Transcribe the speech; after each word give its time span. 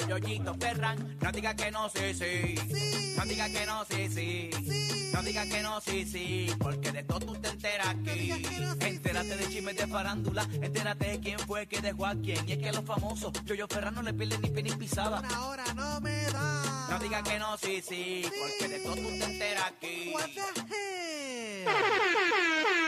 yo, 0.00 0.18
Yoyito 0.18 0.54
Ferran. 0.54 1.16
No 1.20 1.32
diga 1.32 1.54
que 1.54 1.70
no, 1.70 1.88
sí, 1.88 2.14
sí. 2.14 3.14
No 3.16 3.24
diga 3.24 3.48
que 3.48 3.66
no, 3.66 3.84
sí, 3.84 4.08
sí. 4.08 4.50
No 5.12 5.22
diga 5.22 5.46
que 5.46 5.62
no, 5.62 5.80
sí, 5.80 6.04
sí. 6.04 6.54
Porque 6.58 6.92
de 6.92 7.02
todo 7.04 7.20
tú 7.20 7.34
te 7.36 7.48
enteras 7.48 7.88
aquí. 7.88 8.32
Entérate 8.80 9.36
de 9.36 9.48
chismes 9.48 9.76
de 9.76 9.86
farándula. 9.86 10.46
Entérate 10.52 11.10
de 11.10 11.20
quién 11.20 11.38
fue 11.40 11.66
que 11.66 11.80
dejó 11.80 12.06
a 12.06 12.14
quién. 12.14 12.48
Y 12.48 12.52
es 12.52 12.58
que 12.58 12.72
los 12.72 12.84
famosos, 12.84 13.32
yo, 13.44 13.54
yo 13.54 13.66
Ferran 13.66 13.94
no 13.94 14.02
le 14.02 14.12
pierden 14.12 14.42
ni 14.42 14.50
pie 14.50 14.62
ni 14.62 14.72
pisada. 14.72 15.22
Ahora 15.34 15.64
no 15.74 16.00
me 16.00 16.22
da. 16.24 16.88
No 16.90 16.98
diga 16.98 17.22
que 17.22 17.38
no, 17.38 17.56
sí, 17.58 17.82
sí. 17.86 18.22
Porque 18.38 18.68
de 18.68 18.80
todo 18.80 18.94
tú 18.94 19.02
te 19.02 19.24
enteras 19.24 19.64
aquí. 19.66 20.12
What 20.14 20.30
the 20.34 20.40
hell? 20.70 21.66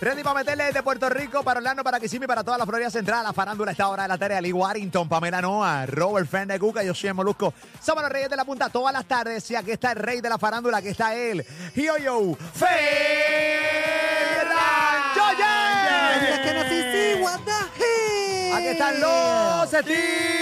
Ready 0.00 0.22
para 0.22 0.34
meterle 0.38 0.64
desde 0.64 0.82
Puerto 0.82 1.10
Rico 1.10 1.42
para 1.42 1.58
Orlando, 1.58 1.84
para 1.84 2.00
Kissimmee, 2.00 2.26
para 2.26 2.42
toda 2.42 2.56
la 2.56 2.64
Florida 2.64 2.88
Central. 2.88 3.22
La 3.22 3.34
farándula 3.34 3.70
a 3.70 3.72
esta 3.72 3.86
hora 3.86 4.04
de 4.04 4.08
la 4.08 4.16
tarea. 4.16 4.40
Lee 4.40 4.50
Warrington, 4.50 5.06
Pamela 5.06 5.42
Noa, 5.42 5.84
Robert 5.84 6.26
Friend 6.26 6.50
de 6.50 6.58
Cuca, 6.58 6.82
yo 6.82 6.94
soy 6.94 7.08
el 7.08 7.14
Molusco. 7.14 7.52
Somos 7.82 8.02
los 8.04 8.10
reyes 8.10 8.30
de 8.30 8.36
la 8.36 8.46
punta 8.46 8.70
todas 8.70 8.94
las 8.94 9.04
tardes. 9.04 9.50
Y 9.50 9.56
aquí 9.56 9.72
está 9.72 9.92
el 9.92 9.98
rey 9.98 10.22
de 10.22 10.30
la 10.30 10.38
farándula, 10.38 10.78
aquí 10.78 10.88
está 10.88 11.14
él. 11.14 11.44
Yo, 11.74 11.98
yo, 11.98 12.34
Ferran? 12.54 12.70
Aquí 18.54 18.66
están 18.68 19.00
los 19.00 19.70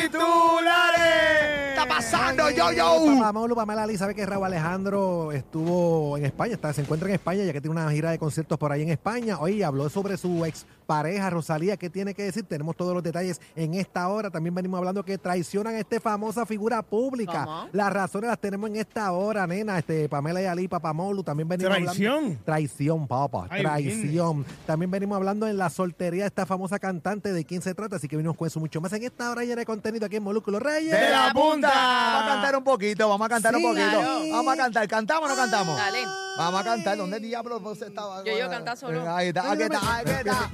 titulares. 0.09 1.68
¿Qué 1.88 1.95
está 1.95 2.10
pasando, 2.10 2.51
yo, 2.51 2.70
yo? 2.70 3.06
Papá 3.19 3.33
Molu, 3.33 3.56
Pamela 3.56 3.84
Ali, 3.84 3.96
sabe 3.96 4.15
que 4.15 4.27
Raúl 4.27 4.45
Alejandro 4.45 5.33
estuvo 5.33 6.19
en 6.19 6.27
España, 6.27 6.52
está, 6.52 6.70
se 6.74 6.83
encuentra 6.83 7.09
en 7.09 7.15
España, 7.15 7.45
ya 7.45 7.52
que 7.55 7.62
tiene 7.62 7.80
una 7.80 7.91
gira 7.91 8.10
de 8.10 8.19
conciertos 8.19 8.59
por 8.59 8.73
ahí 8.73 8.83
en 8.83 8.91
España. 8.91 9.38
Hoy 9.41 9.62
habló 9.62 9.88
sobre 9.88 10.19
su 10.19 10.45
ex 10.45 10.66
pareja 10.88 11.28
Rosalía. 11.28 11.77
¿Qué 11.77 11.91
tiene 11.91 12.15
que 12.15 12.23
decir? 12.23 12.45
Tenemos 12.45 12.74
todos 12.74 12.95
los 12.95 13.02
detalles 13.02 13.42
en 13.55 13.74
esta 13.74 14.09
hora. 14.09 14.30
También 14.30 14.55
venimos 14.55 14.79
hablando 14.79 15.05
que 15.05 15.19
traicionan 15.19 15.74
a 15.74 15.79
esta 15.80 16.01
famosa 16.01 16.46
figura 16.46 16.80
pública. 16.80 17.45
¿Cómo? 17.45 17.69
Las 17.73 17.92
razones 17.92 18.29
las 18.29 18.38
tenemos 18.38 18.70
en 18.70 18.77
esta 18.77 19.13
hora, 19.13 19.46
nena. 19.46 19.79
Este, 19.79 20.09
Pamela 20.09 20.40
y 20.40 20.46
Ali, 20.46 20.66
Papá 20.66 20.95
Molu, 20.95 21.23
también 21.23 21.46
venimos 21.46 21.76
¿Traición? 21.76 22.15
hablando. 22.16 22.45
Traición, 22.45 23.07
papá. 23.07 23.46
Ay, 23.51 23.63
traición. 23.63 24.46
También 24.65 24.90
venimos 24.90 25.16
hablando 25.16 25.46
en 25.46 25.59
la 25.59 25.68
soltería 25.68 26.23
de 26.23 26.29
esta 26.29 26.46
famosa 26.46 26.79
cantante 26.79 27.35
de 27.35 27.45
quién 27.45 27.60
se 27.60 27.74
trata, 27.74 27.96
así 27.96 28.09
que 28.09 28.16
venimos 28.16 28.38
con 28.38 28.46
eso 28.48 28.59
mucho 28.59 28.80
más 28.80 28.91
en 28.95 29.02
esta 29.02 29.30
hora 29.30 29.43
llena 29.43 29.57
de 29.57 29.66
contenido 29.66 30.07
aquí 30.07 30.16
en 30.16 30.23
Molúsculo 30.23 30.59
Reyes. 30.59 30.91
De 30.91 31.10
la 31.10 31.32
punta. 31.35 31.68
Vamos 31.68 32.23
a 32.23 32.26
cantar 32.32 32.57
un 32.57 32.65
poquito, 32.65 33.07
vamos 33.10 33.26
a 33.26 33.29
cantar 33.29 33.54
un 33.54 33.63
poquito. 33.63 33.88
claro. 33.91 34.20
Vamos 34.32 34.54
a 34.54 34.57
cantar. 34.57 34.88
¿Cantamos 34.88 35.29
o 35.29 35.32
no 35.35 35.37
cantamos? 35.37 35.76
Dale. 35.76 36.27
Vamos 36.39 36.61
a 36.61 36.65
cantar. 36.65 36.97
¿Dónde 36.97 37.19
diablos 37.19 37.61
vos 37.61 37.83
estabas? 37.83 38.25
Yo, 38.25 38.39
yo, 38.39 38.49
canta 38.49 38.77
solo. 38.77 39.11
Ahí 39.13 39.29
está, 39.29 39.51
aquí 39.51 39.63
está, 39.63 39.99
aquí 39.99 40.11
está. 40.11 40.51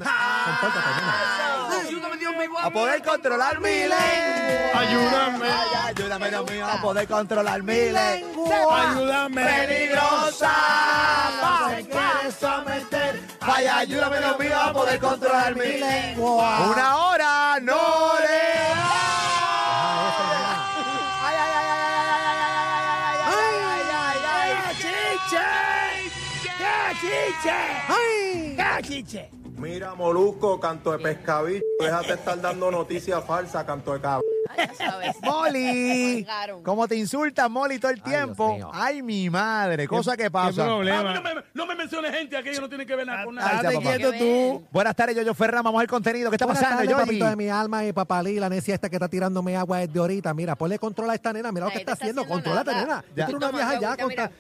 A 2.63 2.71
poder 2.71 3.03
controlar 3.03 3.61
mi 3.61 3.69
lengua. 3.69 4.81
Ayúdame. 4.81 5.47
Ay, 5.47 5.95
ayúdame, 5.95 6.31
Dios 6.31 6.51
mío, 6.51 6.67
a 6.67 6.81
poder 6.81 7.07
controlar 7.07 7.63
mi 7.63 7.91
lengua. 7.91 8.91
Ayúdame. 8.91 9.45
Peligrosa. 9.45 10.53
Me 11.71 11.85
quieres 11.85 12.35
someter. 12.41 13.21
Ay, 13.41 13.67
ayúdame, 13.67 14.19
Dios 14.19 14.39
mío, 14.39 14.59
a 14.59 14.73
poder 14.73 14.99
controlar 14.99 15.55
mi 15.55 15.79
lengua. 15.79 16.71
Una 16.71 16.97
hora 16.97 17.61
no 17.61 18.15
le 18.21 19.04
¡Ay! 27.89 28.57
Chiche. 28.83 29.31
Mira, 29.57 29.95
Molusco, 29.95 30.59
canto 30.59 30.93
de 30.93 30.99
pescabicho. 30.99 31.63
Déjate 31.81 32.15
estar 32.15 32.41
dando 32.41 32.71
noticias 32.73 33.25
falsas, 33.25 33.65
canto 33.65 33.93
de 33.95 34.01
cabrón. 34.01 34.25
Ya 34.57 34.75
sabes. 34.75 35.17
Molly. 35.23 36.27
¿cómo 36.65 36.87
te 36.89 36.97
insultan, 36.97 37.51
Molly, 37.51 37.79
todo 37.79 37.93
el 37.93 38.03
Ay, 38.05 38.11
tiempo? 38.11 38.55
Mío. 38.55 38.71
Ay, 38.75 39.01
mi 39.03 39.31
madre, 39.31 39.87
cosa 39.89 40.17
que 40.17 40.25
¿Qué 40.25 40.31
pasa. 40.31 40.67
no, 40.67 40.81
me, 40.81 40.91
no 41.55 41.67
me 41.67 41.75
menciones 41.77 42.13
gente, 42.15 42.37
aquello 42.37 42.61
no 42.61 42.69
tiene 42.69 42.85
que 42.85 42.95
ver 42.97 43.07
nada 43.07 43.25
con 43.25 43.35
nada. 43.37 43.51
ya, 43.57 43.63
Date 43.63 43.77
papá. 43.77 43.89
quieto 43.97 44.13
tú. 44.13 44.67
Buenas 44.73 44.95
tardes, 44.97 45.17
Yoyo 45.17 45.35
Ferran, 45.35 45.63
vamos 45.65 45.81
al 45.81 45.87
contenido. 45.87 46.31
¿Qué 46.31 46.37
está 46.37 46.47
Buenas 46.47 46.63
pasando, 46.63 46.83
tardes, 46.83 46.93
Yoyi? 46.97 47.07
papito 47.07 47.27
de 47.27 47.37
mi 47.37 47.49
alma 47.49 47.85
y 47.87 47.93
papalí, 47.93 48.39
la 48.41 48.49
necia 48.49 48.75
esta 48.75 48.91
que 48.91 48.97
está 48.97 49.09
tirándome 49.09 49.57
agua 49.57 49.79
desde 49.79 49.99
ahorita. 49.99 50.35
Mira, 50.35 50.57
ponle 50.57 50.79
control 50.79 51.11
a 51.11 51.15
esta 51.15 51.33
nena, 51.33 51.51
mira 51.53 51.67
lo 51.67 51.71
que 51.71 51.77
Nadie 51.77 51.85
te 51.87 51.93
está 51.93 51.93
está 51.93 52.05
haciendo. 52.05 52.23
haciendo 52.23 52.35
Contrólate, 52.35 52.71
nada. 52.73 52.83
nena. 53.03 53.05
Ya. 53.17 53.23
Yo 53.23 53.25
quiero 53.27 53.39
una 53.39 53.47
Toma, 53.47 53.59
vieja 53.59 53.81
ya 53.81 53.89
agüita, 53.93 54.03
con 54.03 54.09
mira. 54.11 54.31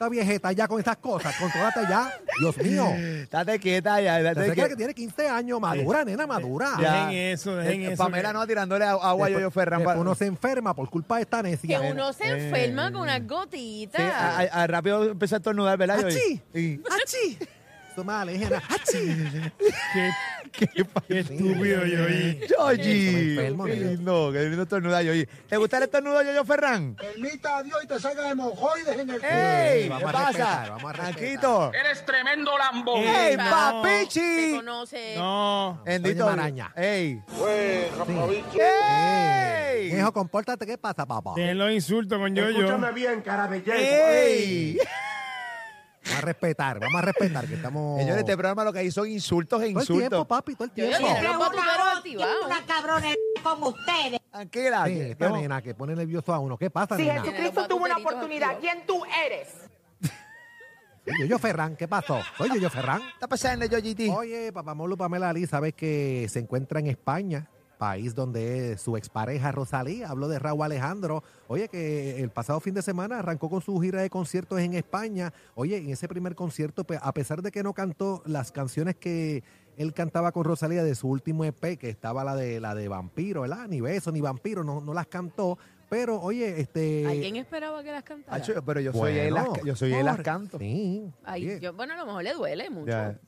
Esta, 0.00 0.08
viejeta 0.08 0.52
ya 0.52 0.66
con 0.66 0.78
estas 0.78 0.96
cosas. 0.96 1.34
Contrólate 1.36 1.80
ya. 1.88 2.10
Dios 2.40 2.56
mío. 2.58 2.86
Date 3.30 3.58
quieta 3.58 4.00
ya. 4.00 4.22
Date 4.22 4.34
cree 4.40 4.48
que 4.48 4.54
quieta. 4.54 4.76
tiene 4.76 4.94
15 4.94 5.28
años, 5.28 5.60
madura, 5.60 6.04
nena, 6.04 6.26
madura. 6.26 6.70
Ya. 6.80 7.06
Dejen 7.06 7.32
eso, 7.34 7.56
dejen 7.56 7.82
Eh, 7.82 7.92
eso. 7.92 8.02
Pamela 8.02 8.32
no 8.32 8.46
tirándole 8.46 8.84
a- 8.86 8.92
agua 8.92 9.26
a 9.26 9.30
Yoyo 9.30 9.50
Ferran. 9.50 9.80
después 9.80 9.96
pa- 9.96 10.00
uno 10.00 10.14
se 10.14 10.24
enferma 10.26 10.74
por 10.74 10.88
culpa 10.88 11.16
de 11.16 11.22
esta 11.22 11.42
Que 11.42 11.50
necia. 11.50 11.80
uno 11.82 12.12
se 12.14 12.24
enferma 12.28 12.90
con 12.90 13.02
unas 13.02 13.26
gotitas. 13.26 14.00
Sí, 14.00 14.08
a- 14.10 14.38
a- 14.38 14.62
a- 14.62 14.66
rápido 14.66 15.04
empecé 15.10 15.34
a 15.34 15.38
estornudar, 15.38 15.76
¿verdad, 15.76 16.00
Yoyi? 16.00 16.14
¡Achí! 16.16 16.40
Sí. 16.54 16.82
¡Achí! 16.90 17.38
Eso 17.92 18.04
me. 18.04 18.12
¡Achí! 18.14 18.52
Qué, 19.58 20.10
qué, 20.52 20.66
estúpido 21.08 21.84
Yoyi. 21.86 22.40
Enfermo, 23.36 23.64
Qué 23.64 23.76
lindo, 23.76 24.30
qué 24.32 24.42
lindo 24.44 24.62
estornudar, 24.62 25.04
Yoyi. 25.04 25.26
¿Te 25.48 25.56
gusta 25.56 25.78
el 25.78 25.82
estornudo, 25.84 26.22
Yoyo 26.22 26.44
Ferran? 26.44 26.94
Permita 26.96 27.58
a 27.58 27.62
Dios 27.62 27.78
y 27.82 27.86
te 27.86 27.98
salga 28.00 28.30
hemorroides 28.30 28.98
en 28.98 29.10
el 29.10 29.24
¡Ey! 29.24 29.88
¿Qué 29.88 30.04
pasa? 30.04 30.66
vamos. 30.70 30.92
Tranquito. 30.92 31.72
Eres 31.72 32.04
tremendo 32.04 32.56
lambo. 32.58 32.96
¡Ey, 32.96 33.36
papichi! 33.36 34.52
conoce. 34.56 35.14
No. 35.16 35.82
Bendito. 35.84 36.26
Oye, 36.26 36.36
maraña. 36.36 36.72
¡Ey! 36.76 37.22
¡Ey! 38.58 39.98
Hijo, 39.98 40.12
compórtate. 40.12 40.66
¿Qué 40.66 40.78
pasa, 40.78 41.06
papá? 41.06 41.32
Dejen 41.36 41.58
los 41.58 41.72
insultos 41.72 42.18
con 42.18 42.34
yo 42.34 42.48
Escúchame 42.48 42.92
bien, 42.92 43.22
cara 43.22 43.48
de. 43.48 43.62
¡Ey! 43.66 44.78
Vamos 46.10 46.22
a 46.22 46.26
respetar, 46.26 46.80
vamos 46.80 46.94
a 46.96 47.02
respetar 47.02 47.46
que 47.46 47.54
estamos... 47.54 47.98
Señores, 48.00 48.20
este 48.20 48.32
programa 48.36 48.64
lo 48.64 48.72
que 48.72 48.80
hay 48.80 48.90
son 48.90 49.08
insultos 49.08 49.62
e 49.62 49.70
Todo 49.72 49.80
el 49.80 49.86
tiempo, 49.86 50.00
insultos. 50.02 50.26
papi, 50.26 50.54
todo 50.56 50.64
el 50.64 50.70
Yo, 50.74 50.90
yo 50.90 50.96
tiempo. 50.98 51.44
activados. 51.44 52.34
una 52.46 52.66
cabrona 52.66 53.08
con 53.42 53.62
ustedes. 53.62 54.20
Tranquila. 54.30 54.84
Sí, 54.86 54.94
que- 54.94 55.10
esta 55.12 55.30
nena 55.30 55.62
que 55.62 55.74
pone 55.74 55.94
nervioso 55.94 56.32
a 56.34 56.38
uno. 56.38 56.58
¿Qué 56.58 56.68
pasa, 56.70 56.96
Si 56.96 57.02
nena? 57.04 57.22
Jesucristo 57.22 57.66
tuvo 57.68 57.84
una 57.84 57.96
oportunidad, 57.96 58.58
¿quién 58.60 58.84
tú 58.86 59.02
eres? 59.24 59.48
Soy 61.18 61.28
yo, 61.28 61.38
Ferran, 61.38 61.76
¿qué 61.76 61.88
pasó? 61.88 62.20
Soy 62.36 62.48
yo, 62.50 62.56
yo, 62.56 62.70
Ferran. 62.70 63.00
¿Qué 63.00 63.08
está 63.14 63.26
pasando, 63.28 63.64
Yoyiti? 63.66 64.08
Oye, 64.10 64.52
papá 64.52 64.74
Molo 64.74 64.96
Pamela 64.96 65.30
Ali, 65.30 65.46
sabes 65.46 65.74
que 65.74 66.26
se 66.28 66.38
encuentra 66.40 66.78
en 66.78 66.86
España, 66.88 67.48
país 67.80 68.14
donde 68.14 68.76
su 68.76 68.98
expareja 68.98 69.50
Rosalía 69.52 70.10
habló 70.10 70.28
de 70.28 70.38
Raúl 70.38 70.62
Alejandro. 70.62 71.24
Oye, 71.48 71.68
que 71.68 72.22
el 72.22 72.28
pasado 72.28 72.60
fin 72.60 72.74
de 72.74 72.82
semana 72.82 73.20
arrancó 73.20 73.48
con 73.48 73.62
su 73.62 73.80
gira 73.80 74.02
de 74.02 74.10
conciertos 74.10 74.60
en 74.60 74.74
España. 74.74 75.32
Oye, 75.54 75.78
en 75.78 75.88
ese 75.88 76.06
primer 76.06 76.34
concierto, 76.34 76.84
pues, 76.84 77.00
a 77.02 77.12
pesar 77.14 77.40
de 77.40 77.50
que 77.50 77.62
no 77.62 77.72
cantó 77.72 78.22
las 78.26 78.52
canciones 78.52 78.96
que 78.96 79.42
él 79.78 79.94
cantaba 79.94 80.30
con 80.30 80.44
Rosalía 80.44 80.84
de 80.84 80.94
su 80.94 81.08
último 81.08 81.42
EP, 81.42 81.78
que 81.78 81.88
estaba 81.88 82.22
la 82.22 82.36
de 82.36 82.60
la 82.60 82.74
de 82.74 82.86
Vampiro, 82.88 83.40
¿verdad? 83.40 83.66
Ni 83.66 83.80
beso, 83.80 84.12
ni 84.12 84.20
vampiro, 84.20 84.62
no, 84.62 84.82
no 84.82 84.92
las 84.92 85.06
cantó. 85.06 85.56
Pero, 85.88 86.20
oye, 86.20 86.60
este. 86.60 87.06
¿Alguien 87.06 87.36
esperaba 87.36 87.82
que 87.82 87.90
las 87.90 88.04
cantara? 88.04 88.44
Pero 88.64 88.80
yo 88.80 88.92
soy 88.92 89.16
él, 89.16 89.34
las, 89.34 89.48
yo 89.64 89.74
soy 89.74 89.94
él 89.94 90.04
las 90.04 90.20
canto. 90.20 90.58
Sí. 90.58 91.10
Ay, 91.24 91.46
oye, 91.46 91.60
yo, 91.60 91.72
bueno, 91.72 91.94
a 91.94 91.96
lo 91.96 92.06
mejor 92.06 92.24
le 92.24 92.34
duele 92.34 92.68
mucho. 92.68 92.90
Ya. 92.90 93.18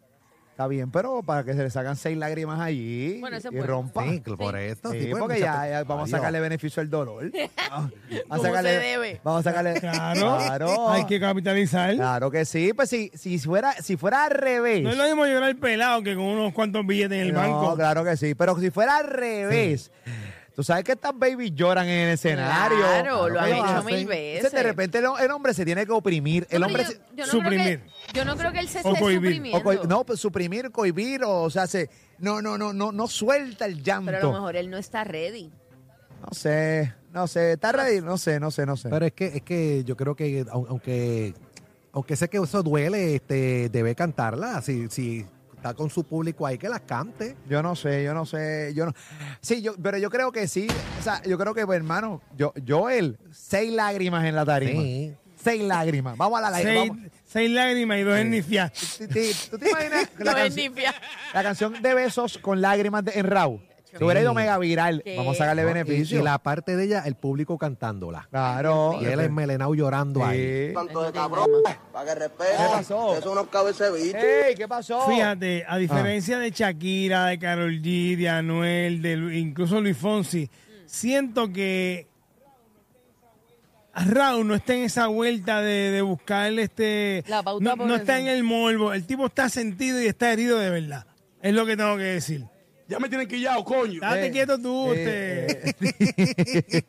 Está 0.52 0.66
bien, 0.68 0.90
pero 0.90 1.22
para 1.22 1.44
que 1.44 1.54
se 1.54 1.62
le 1.62 1.70
sacan 1.70 1.96
seis 1.96 2.16
lágrimas 2.16 2.60
allí 2.60 3.18
Bueno, 3.20 3.38
y 3.38 3.40
bueno. 3.48 3.66
rompa. 3.66 4.04
Sí, 4.04 4.20
por 4.20 4.54
esto. 4.56 4.92
Sí, 4.92 5.00
sí, 5.00 5.10
porque 5.18 5.40
ya, 5.40 5.66
ya 5.66 5.84
vamos 5.84 6.04
Adiós. 6.04 6.14
a 6.14 6.16
sacarle 6.18 6.40
beneficio 6.40 6.82
al 6.82 6.90
dolor. 6.90 7.32
Vamos 8.28 8.44
a 8.44 8.48
sacarle, 8.48 8.70
se 8.74 8.78
debe. 8.80 9.20
Vamos 9.24 9.40
a 9.46 9.50
sacarle. 9.50 9.80
Claro. 9.80 10.36
Claro. 10.36 10.90
Hay 10.90 11.06
que 11.06 11.18
capitalizar. 11.18 11.94
Claro 11.94 12.30
que 12.30 12.44
sí. 12.44 12.72
Pues 12.74 12.90
si, 12.90 13.10
si 13.14 13.38
fuera, 13.38 13.72
si 13.80 13.96
fuera 13.96 14.24
al 14.26 14.30
revés. 14.32 14.82
No 14.82 14.90
es 14.90 14.96
lo 14.98 15.04
mismo 15.04 15.24
llorar 15.26 15.56
pelado 15.56 16.02
que 16.02 16.14
con 16.14 16.24
unos 16.24 16.52
cuantos 16.52 16.86
billetes 16.86 17.18
en 17.18 17.28
el 17.28 17.32
No, 17.32 17.40
banco. 17.40 17.74
claro 17.76 18.04
que 18.04 18.16
sí. 18.18 18.34
Pero 18.34 18.58
si 18.60 18.70
fuera 18.70 18.98
al 18.98 19.06
revés. 19.08 19.90
Tú 20.54 20.62
sabes 20.62 20.84
que 20.84 20.92
estas 20.92 21.18
babies 21.18 21.52
lloran 21.54 21.86
en 21.88 22.08
el 22.08 22.14
escenario. 22.14 22.76
Claro, 22.78 23.28
lo 23.30 23.40
han 23.40 23.52
hecho 23.52 23.64
hacen. 23.64 23.84
mil 23.86 23.94
Entonces, 24.00 24.42
veces. 24.42 24.52
de 24.52 24.62
repente 24.62 24.98
el, 24.98 25.06
el 25.22 25.30
hombre 25.30 25.54
se 25.54 25.64
tiene 25.64 25.86
que 25.86 25.92
oprimir. 25.92 26.46
El 26.50 26.60
No, 26.60 26.66
hombre 26.66 26.84
yo, 26.84 26.90
yo 27.16 27.24
no 27.26 27.32
Suprimir. 27.32 27.80
Creo 27.80 27.90
que, 28.12 28.12
yo 28.18 28.24
no 28.26 28.36
creo 28.36 28.52
que 28.52 28.58
él 28.58 28.68
se 28.68 28.78
O 28.80 28.88
esté 28.88 29.00
cohibir. 29.00 29.36
suprimiendo. 29.36 29.70
o 29.82 29.86
no, 29.86 30.04
pues 30.04 30.20
suprimir, 30.20 30.70
cohibir, 30.70 31.24
o, 31.24 31.42
o 31.44 31.50
sea, 31.50 31.66
se, 31.66 31.88
no, 32.18 32.42
no, 32.42 32.58
no, 32.58 32.72
no, 32.74 32.92
no 32.92 33.06
suelta 33.08 33.64
el 33.64 33.82
llanto. 33.82 34.06
pero 34.12 34.18
a 34.18 34.22
lo 34.24 34.32
mejor 34.32 34.56
él 34.56 34.68
no 34.68 34.76
está 34.76 35.04
ready. 35.04 35.50
No 36.20 36.28
sé, 36.32 36.92
no 37.12 37.26
sé, 37.26 37.52
está 37.52 37.72
ready, 37.72 38.00
no 38.02 38.18
sé, 38.18 38.38
no 38.38 38.50
sé, 38.50 38.66
no 38.66 38.76
sé. 38.76 38.90
Pero 38.90 39.06
es 39.06 39.12
que, 39.12 39.26
es 39.28 39.42
que 39.42 39.82
yo 39.84 39.96
creo 39.96 40.14
que 40.14 40.44
au- 40.46 40.66
aunque, 40.68 41.34
aunque 41.92 42.14
sé 42.14 42.28
que 42.28 42.36
eso 42.36 42.62
duele, 42.62 43.14
este, 43.16 43.70
debe 43.70 43.94
cantarla. 43.94 44.60
Si, 44.62 44.88
si 44.90 45.26
está 45.62 45.74
con 45.74 45.88
su 45.90 46.02
público 46.02 46.44
ahí, 46.44 46.58
que 46.58 46.68
las 46.68 46.80
cante. 46.80 47.36
yo 47.48 47.62
no 47.62 47.76
sé, 47.76 48.02
yo 48.02 48.12
no 48.14 48.26
sé, 48.26 48.72
yo 48.74 48.86
no. 48.86 48.92
Sí, 49.40 49.62
yo, 49.62 49.74
pero 49.80 49.96
yo 49.96 50.10
creo 50.10 50.32
que 50.32 50.48
sí. 50.48 50.66
O 50.98 51.02
sea, 51.02 51.22
yo 51.22 51.38
creo 51.38 51.54
que, 51.54 51.64
pues, 51.64 51.76
hermano, 51.76 52.20
yo, 52.36 52.52
Joel, 52.66 53.16
seis 53.30 53.72
lágrimas 53.72 54.24
en 54.24 54.34
la 54.34 54.44
tarima. 54.44 54.82
Sí. 54.82 55.14
Seis 55.36 55.62
lágrimas. 55.62 56.16
Vamos 56.16 56.38
a 56.40 56.50
la 56.50 56.56
Seis, 56.56 56.66
lágrima. 56.66 57.08
seis 57.24 57.50
lágrimas 57.50 57.98
y 57.98 58.02
dos 58.02 58.18
ennifias. 58.18 58.72
¿Tú 59.50 59.58
te 59.58 59.70
imaginas 59.70 60.08
la, 60.18 60.34
canción- 60.34 60.74
la 61.32 61.42
canción 61.42 61.82
de 61.82 61.94
besos 61.94 62.38
con 62.38 62.60
lágrimas 62.60 63.04
de, 63.04 63.12
en 63.18 63.26
Raw? 63.26 63.60
Se 63.98 64.02
hubiera 64.04 64.20
ido 64.22 64.32
mega 64.34 64.56
viral. 64.58 65.02
¿Qué? 65.04 65.16
Vamos 65.16 65.36
a 65.36 65.38
sacarle 65.38 65.62
y- 65.62 65.64
beneficio. 65.66 66.20
Y, 66.20 66.22
la 66.22 66.38
parte 66.38 66.76
de 66.76 66.84
ella, 66.84 67.02
el 67.04 67.14
público 67.14 67.58
cantándola. 67.58 68.26
Claro. 68.30 68.98
Y 69.00 69.04
él 69.04 69.20
enmelenado 69.20 69.74
llorando 69.74 70.24
ahí. 70.24 70.38
De 70.40 70.74
cabrón. 71.12 71.48
Para 71.92 72.06
que 72.06 72.14
respete. 72.20 72.50
¿Qué 72.56 72.64
pasó? 72.72 73.16
Eso 73.16 73.34
no 73.34 73.50
cabe 73.50 73.72
ese 73.72 73.90
bicho. 73.90 74.16
¡Ey! 74.16 74.54
¿Qué 74.54 74.66
pasó? 74.66 75.02
Fíjate, 75.08 75.64
a 75.68 75.76
diferencia 75.76 76.38
de 76.38 76.50
Shakira, 76.50 77.26
de 77.26 77.38
Karol 77.38 77.82
G, 77.82 78.16
de 78.16 78.28
Anuel, 78.28 79.02
de 79.02 79.16
Lu- 79.16 79.30
incluso 79.30 79.80
Luis 79.80 79.96
Fonsi, 79.96 80.48
siento 80.86 81.52
que 81.52 82.06
Raúl 83.94 84.46
no 84.48 84.54
está 84.54 84.74
en 84.74 84.84
esa 84.84 85.06
vuelta 85.08 85.60
de, 85.60 85.90
de 85.90 86.00
buscar 86.00 86.50
este... 86.58 87.24
La 87.28 87.42
pauta 87.42 87.62
no, 87.62 87.76
por 87.76 87.86
no 87.86 87.94
está 87.94 88.18
en 88.18 88.26
el 88.26 88.42
morbo. 88.42 88.94
El 88.94 89.04
tipo 89.06 89.26
está 89.26 89.50
sentido 89.50 90.00
y 90.00 90.06
está 90.06 90.32
herido 90.32 90.58
de 90.58 90.70
verdad. 90.70 91.06
Es 91.42 91.52
lo 91.52 91.66
que 91.66 91.76
tengo 91.76 91.96
que 91.98 92.04
decir. 92.04 92.46
Ya 92.92 92.98
me 93.00 93.08
tienen 93.08 93.26
quillado, 93.26 93.64
coño. 93.64 94.00
Date 94.00 94.26
Eh, 94.26 94.30
quieto 94.30 94.58
tú, 94.58 94.92
eh, 94.94 95.46
este. 95.64 96.84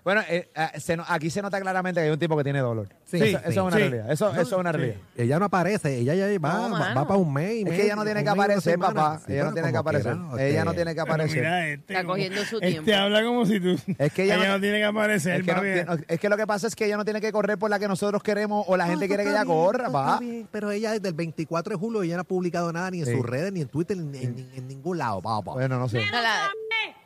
bueno, 0.04 0.22
eh, 0.28 0.50
ah, 0.54 0.72
se 0.78 0.96
no- 0.96 1.04
aquí 1.08 1.30
se 1.30 1.42
nota 1.42 1.60
claramente 1.60 2.00
que 2.00 2.06
hay 2.06 2.12
un 2.12 2.18
tipo 2.18 2.36
que 2.36 2.44
tiene 2.44 2.60
dolor. 2.60 2.88
Sí, 3.04 3.16
eso, 3.16 3.24
sí, 3.26 3.34
eso 3.34 3.48
es 3.48 3.56
una 3.58 3.70
sí. 3.72 3.78
realidad. 3.78 4.12
Eso, 4.12 4.30
eso 4.32 4.40
es 4.42 4.52
una 4.52 4.72
realidad. 4.72 4.96
Ella 5.16 5.38
no 5.38 5.46
aparece, 5.46 5.96
ella 5.98 6.14
ya 6.14 6.26
va, 6.38 6.68
No, 6.68 6.78
va, 6.78 7.06
para 7.06 7.16
un 7.16 7.32
mes. 7.32 7.66
Es 7.66 7.72
que 7.72 7.84
ella 7.84 7.96
no 7.96 8.04
tiene 8.04 8.22
que 8.22 8.28
aparecer, 8.30 8.78
papá. 8.78 9.20
ella 9.28 9.44
no 9.44 9.52
tiene 9.54 9.70
que 9.72 9.78
aparecer. 9.78 10.16
Ella 10.38 10.64
no 10.64 10.74
tiene 10.74 10.94
que 10.94 11.00
aparecer. 11.00 11.38
mira 11.38 11.68
este. 11.68 11.92
Está 11.94 12.04
cogiendo 12.06 12.44
su 12.44 12.56
Este 12.56 12.80
tiempo. 12.82 12.92
habla 12.94 13.22
como 13.24 13.46
si 13.46 13.60
tú... 13.60 13.76
Es 13.98 14.12
que 14.12 14.24
ella 14.24 14.34
ella 14.40 14.46
no- 14.48 14.52
no, 14.54 14.60
tiene 14.60 14.78
que 14.78 14.84
aparecer, 14.84 15.40
Es 15.40 15.46
que, 15.46 15.86
es 16.08 16.20
que 16.20 16.28
lo 16.28 16.36
que 16.36 16.46
pasa 16.46 16.66
es 16.66 16.76
que 16.76 16.84
ella 16.86 16.96
no 16.96 17.04
tiene 17.04 17.20
que 17.20 17.32
correr 17.32 17.58
por 17.58 17.70
la 17.70 17.78
que 17.78 17.88
nosotros 17.88 18.22
queremos 18.22 18.64
o 18.68 18.76
la 18.76 18.86
gente 18.86 19.08
quiere 19.08 19.24
que 19.24 19.30
ella 19.30 19.44
corra, 19.44 19.90
pa. 19.90 20.20
Pero 20.50 20.70
ella 20.70 20.92
desde 20.92 21.08
el 21.08 21.14
24 21.14 21.72
de 21.74 21.78
julio 21.78 22.02
ella 22.02 22.16
no 22.16 22.20
ha 22.22 22.24
publicado 22.24 22.72
nada 22.72 22.90
ni 22.90 23.00
en 23.00 23.06
sus 23.06 23.24
redes, 23.24 23.52
ni 23.52 23.60
en 23.62 23.68
Twitter, 23.68 23.96
ni 23.96 24.18
en, 24.18 24.48
en 24.54 24.68
ningún 24.90 24.98
lado, 24.98 25.20
papá. 25.22 25.52
Bueno, 25.52 25.78
no 25.78 25.88
sé. 25.88 26.04
No, 26.10 26.20
la- 26.20 26.50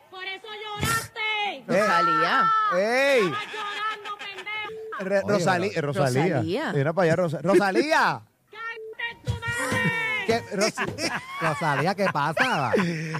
Por 0.09 0.23
eso 0.25 0.47
lloraste. 0.63 1.63
Rosalía. 1.67 2.43
¡Ey! 2.75 3.21
Llorando, 3.21 4.17
pendejo. 4.17 4.99
Re- 4.99 5.21
Oye, 5.23 5.33
Rosalía. 5.33 5.81
Rosalía. 5.81 6.23
Rosalía. 6.35 6.71
Mira 6.73 6.93
para 6.93 7.05
allá, 7.05 7.15
Rosa- 7.15 7.39
Rosalía. 7.43 8.21
Cállate 8.51 9.25
tu 9.25 9.31
madre. 9.33 10.23
¿Qué? 10.25 10.41
Ros- 10.55 10.73
Rosalía, 11.41 11.95
¿qué 11.95 12.05
pasa? 12.11 12.71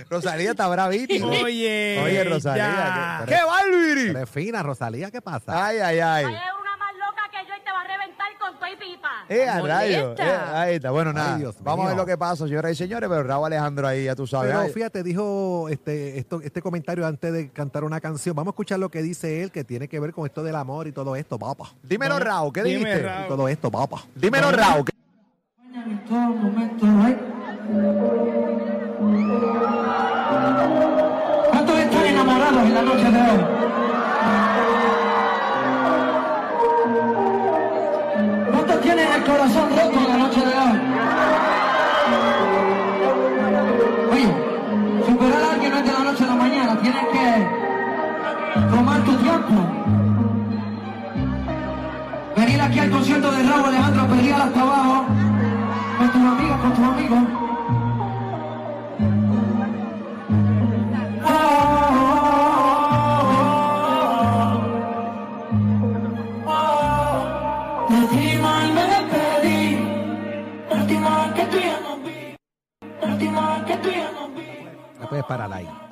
Rosalía 0.10 0.52
está 0.52 0.68
bravita. 0.68 1.14
Oye, 1.26 2.02
Oye, 2.04 2.24
Rosalía. 2.24 2.66
ya. 2.68 3.26
¿Qué, 3.26 3.36
¿Qué 3.36 3.44
va, 3.44 3.64
Luiri? 3.66 4.10
Eres 4.10 4.30
fina, 4.30 4.64
Rosalía, 4.64 5.12
¿qué 5.12 5.22
pasa? 5.22 5.68
Ay, 5.68 5.78
ay, 5.80 6.00
ay. 6.00 6.26
Hay 6.26 6.34
más 6.34 6.94
loca 6.98 7.30
que 7.32 7.48
yo 7.48 7.56
y 7.56 7.62
te 7.64 7.72
va 7.72 7.82
a 7.82 7.88
reventar 7.88 8.28
con 8.40 8.58
tu 8.60 8.66
y 8.66 8.76
pipa. 8.78 9.15
Eh, 9.28 9.48
a 9.48 9.62
rayos. 9.62 10.20
Eh, 10.20 10.24
ahí 10.54 10.76
está. 10.76 10.92
Bueno, 10.92 11.10
Ay, 11.12 11.16
nada. 11.16 11.38
Dios 11.38 11.56
Vamos 11.62 11.86
a 11.86 11.88
ver 11.90 11.96
mío. 11.96 12.04
lo 12.04 12.08
que 12.08 12.18
pasa, 12.18 12.46
señoras 12.46 12.72
y 12.72 12.76
señores. 12.76 13.10
Pero 13.10 13.24
Raúl 13.24 13.46
Alejandro 13.48 13.88
ahí, 13.88 14.06
ya 14.06 14.16
tú 14.16 14.28
sabes. 14.28 14.50
Pero 14.52 14.60
Ay, 14.62 14.72
fíjate, 14.72 15.04
dijo 15.04 15.68
este, 15.70 16.18
esto, 16.20 16.42
este 16.42 16.62
comentario 16.62 17.06
antes 17.08 17.34
de 17.34 17.50
cantar 17.50 17.84
una 17.84 18.00
canción. 18.00 18.36
Vamos 18.36 18.52
a 18.52 18.54
escuchar 18.54 18.80
lo 18.80 18.90
que 18.90 19.02
dice 19.02 19.42
él, 19.44 19.52
que 19.52 19.64
tiene 19.64 19.88
que 19.88 20.00
ver 20.00 20.14
con 20.14 20.26
esto 20.26 20.44
del 20.44 20.56
amor 20.56 20.88
y 20.88 20.92
todo 20.92 21.16
esto, 21.16 21.40
papá. 21.40 21.72
Dímelo, 21.84 22.20
Raúl. 22.20 22.54
¿Qué 22.54 22.64
Dime, 22.64 22.78
dijiste? 22.80 23.02
Raúl. 23.04 23.26
Y 23.26 23.28
todo 23.30 23.48
esto, 23.48 23.72
papá. 23.72 24.04
Dímelo, 24.16 24.52
Raúl. 24.52 24.86
¿qué- 24.86 24.94
En 25.76 26.06
todo 26.06 26.18
momento, 26.20 26.86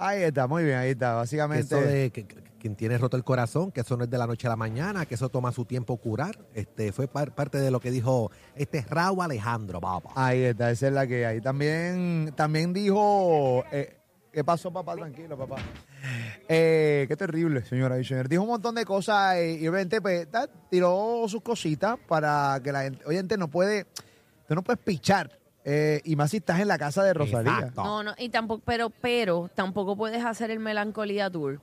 ahí. 0.08 0.24
Está, 0.24 0.48
muy 0.48 0.64
bien, 0.64 0.78
ahí 0.78 0.92
está. 0.92 1.10
Eso 1.12 1.18
Básicamente. 1.18 1.76
de 1.76 2.12
que, 2.12 2.26
que- 2.28 2.44
quien 2.64 2.78
tiene 2.78 2.98
roto 2.98 3.18
el 3.18 3.26
corazón, 3.26 3.74
que 3.74 3.82
eso 3.82 3.98
no 3.98 4.06
es 4.06 4.10
de 4.10 4.18
la 4.18 4.26
noche 4.26 4.48
a 4.48 4.50
la 4.50 4.56
mañana, 4.56 5.06
que 5.06 5.16
eso 5.16 5.28
toma 5.28 5.52
su 5.52 5.66
tiempo 5.66 5.98
curar. 5.98 6.38
Este 6.54 6.94
fue 6.94 7.08
par- 7.10 7.36
parte 7.36 7.58
de 7.58 7.70
lo 7.72 7.82
que 7.82 7.92
dijo 7.92 8.32
este 8.56 8.86
Raúl 8.90 9.22
Alejandro, 9.22 9.82
papá. 9.82 10.12
Ahí 10.16 10.44
está, 10.44 10.72
esa 10.72 10.88
es 10.88 10.94
la 10.94 11.06
que 11.06 11.26
hay. 11.26 11.42
También, 11.42 12.32
también 12.38 12.72
dijo. 12.72 13.66
eh, 13.72 13.98
¿Qué 14.32 14.44
pasó, 14.46 14.72
papá? 14.72 14.96
Tranquilo, 14.96 15.38
papá. 15.38 15.58
Eh, 16.48 17.06
qué 17.08 17.16
terrible, 17.16 17.64
señora 17.66 18.00
y. 18.00 18.04
Dijo 18.28 18.42
un 18.44 18.48
montón 18.50 18.76
de 18.76 18.86
cosas 18.86 19.36
eh, 19.36 19.54
y 19.60 19.68
obviamente 19.68 20.02
pues, 20.02 20.28
tiró 20.72 21.24
sus 21.28 21.42
cositas 21.42 21.98
para 22.08 22.60
que 22.64 22.72
la 22.72 22.84
gente. 22.84 23.06
Oyente, 23.06 23.38
no 23.38 23.50
puede. 23.50 23.86
Tú 24.48 24.56
no 24.56 24.64
puedes 24.64 24.82
pichar. 24.82 25.38
Eh, 25.66 26.02
y 26.04 26.16
más 26.16 26.32
si 26.32 26.38
estás 26.38 26.60
en 26.60 26.68
la 26.68 26.78
casa 26.78 27.04
de 27.04 27.14
Rosalía. 27.14 27.54
Exacto. 27.54 27.84
No, 27.84 28.04
no, 28.04 28.14
y 28.18 28.30
tampoco, 28.30 28.62
pero, 28.66 28.90
pero, 28.90 29.50
tampoco 29.54 29.96
puedes 29.96 30.24
hacer 30.24 30.52
el 30.52 30.60
melancolía 30.60 31.30
tour. 31.30 31.60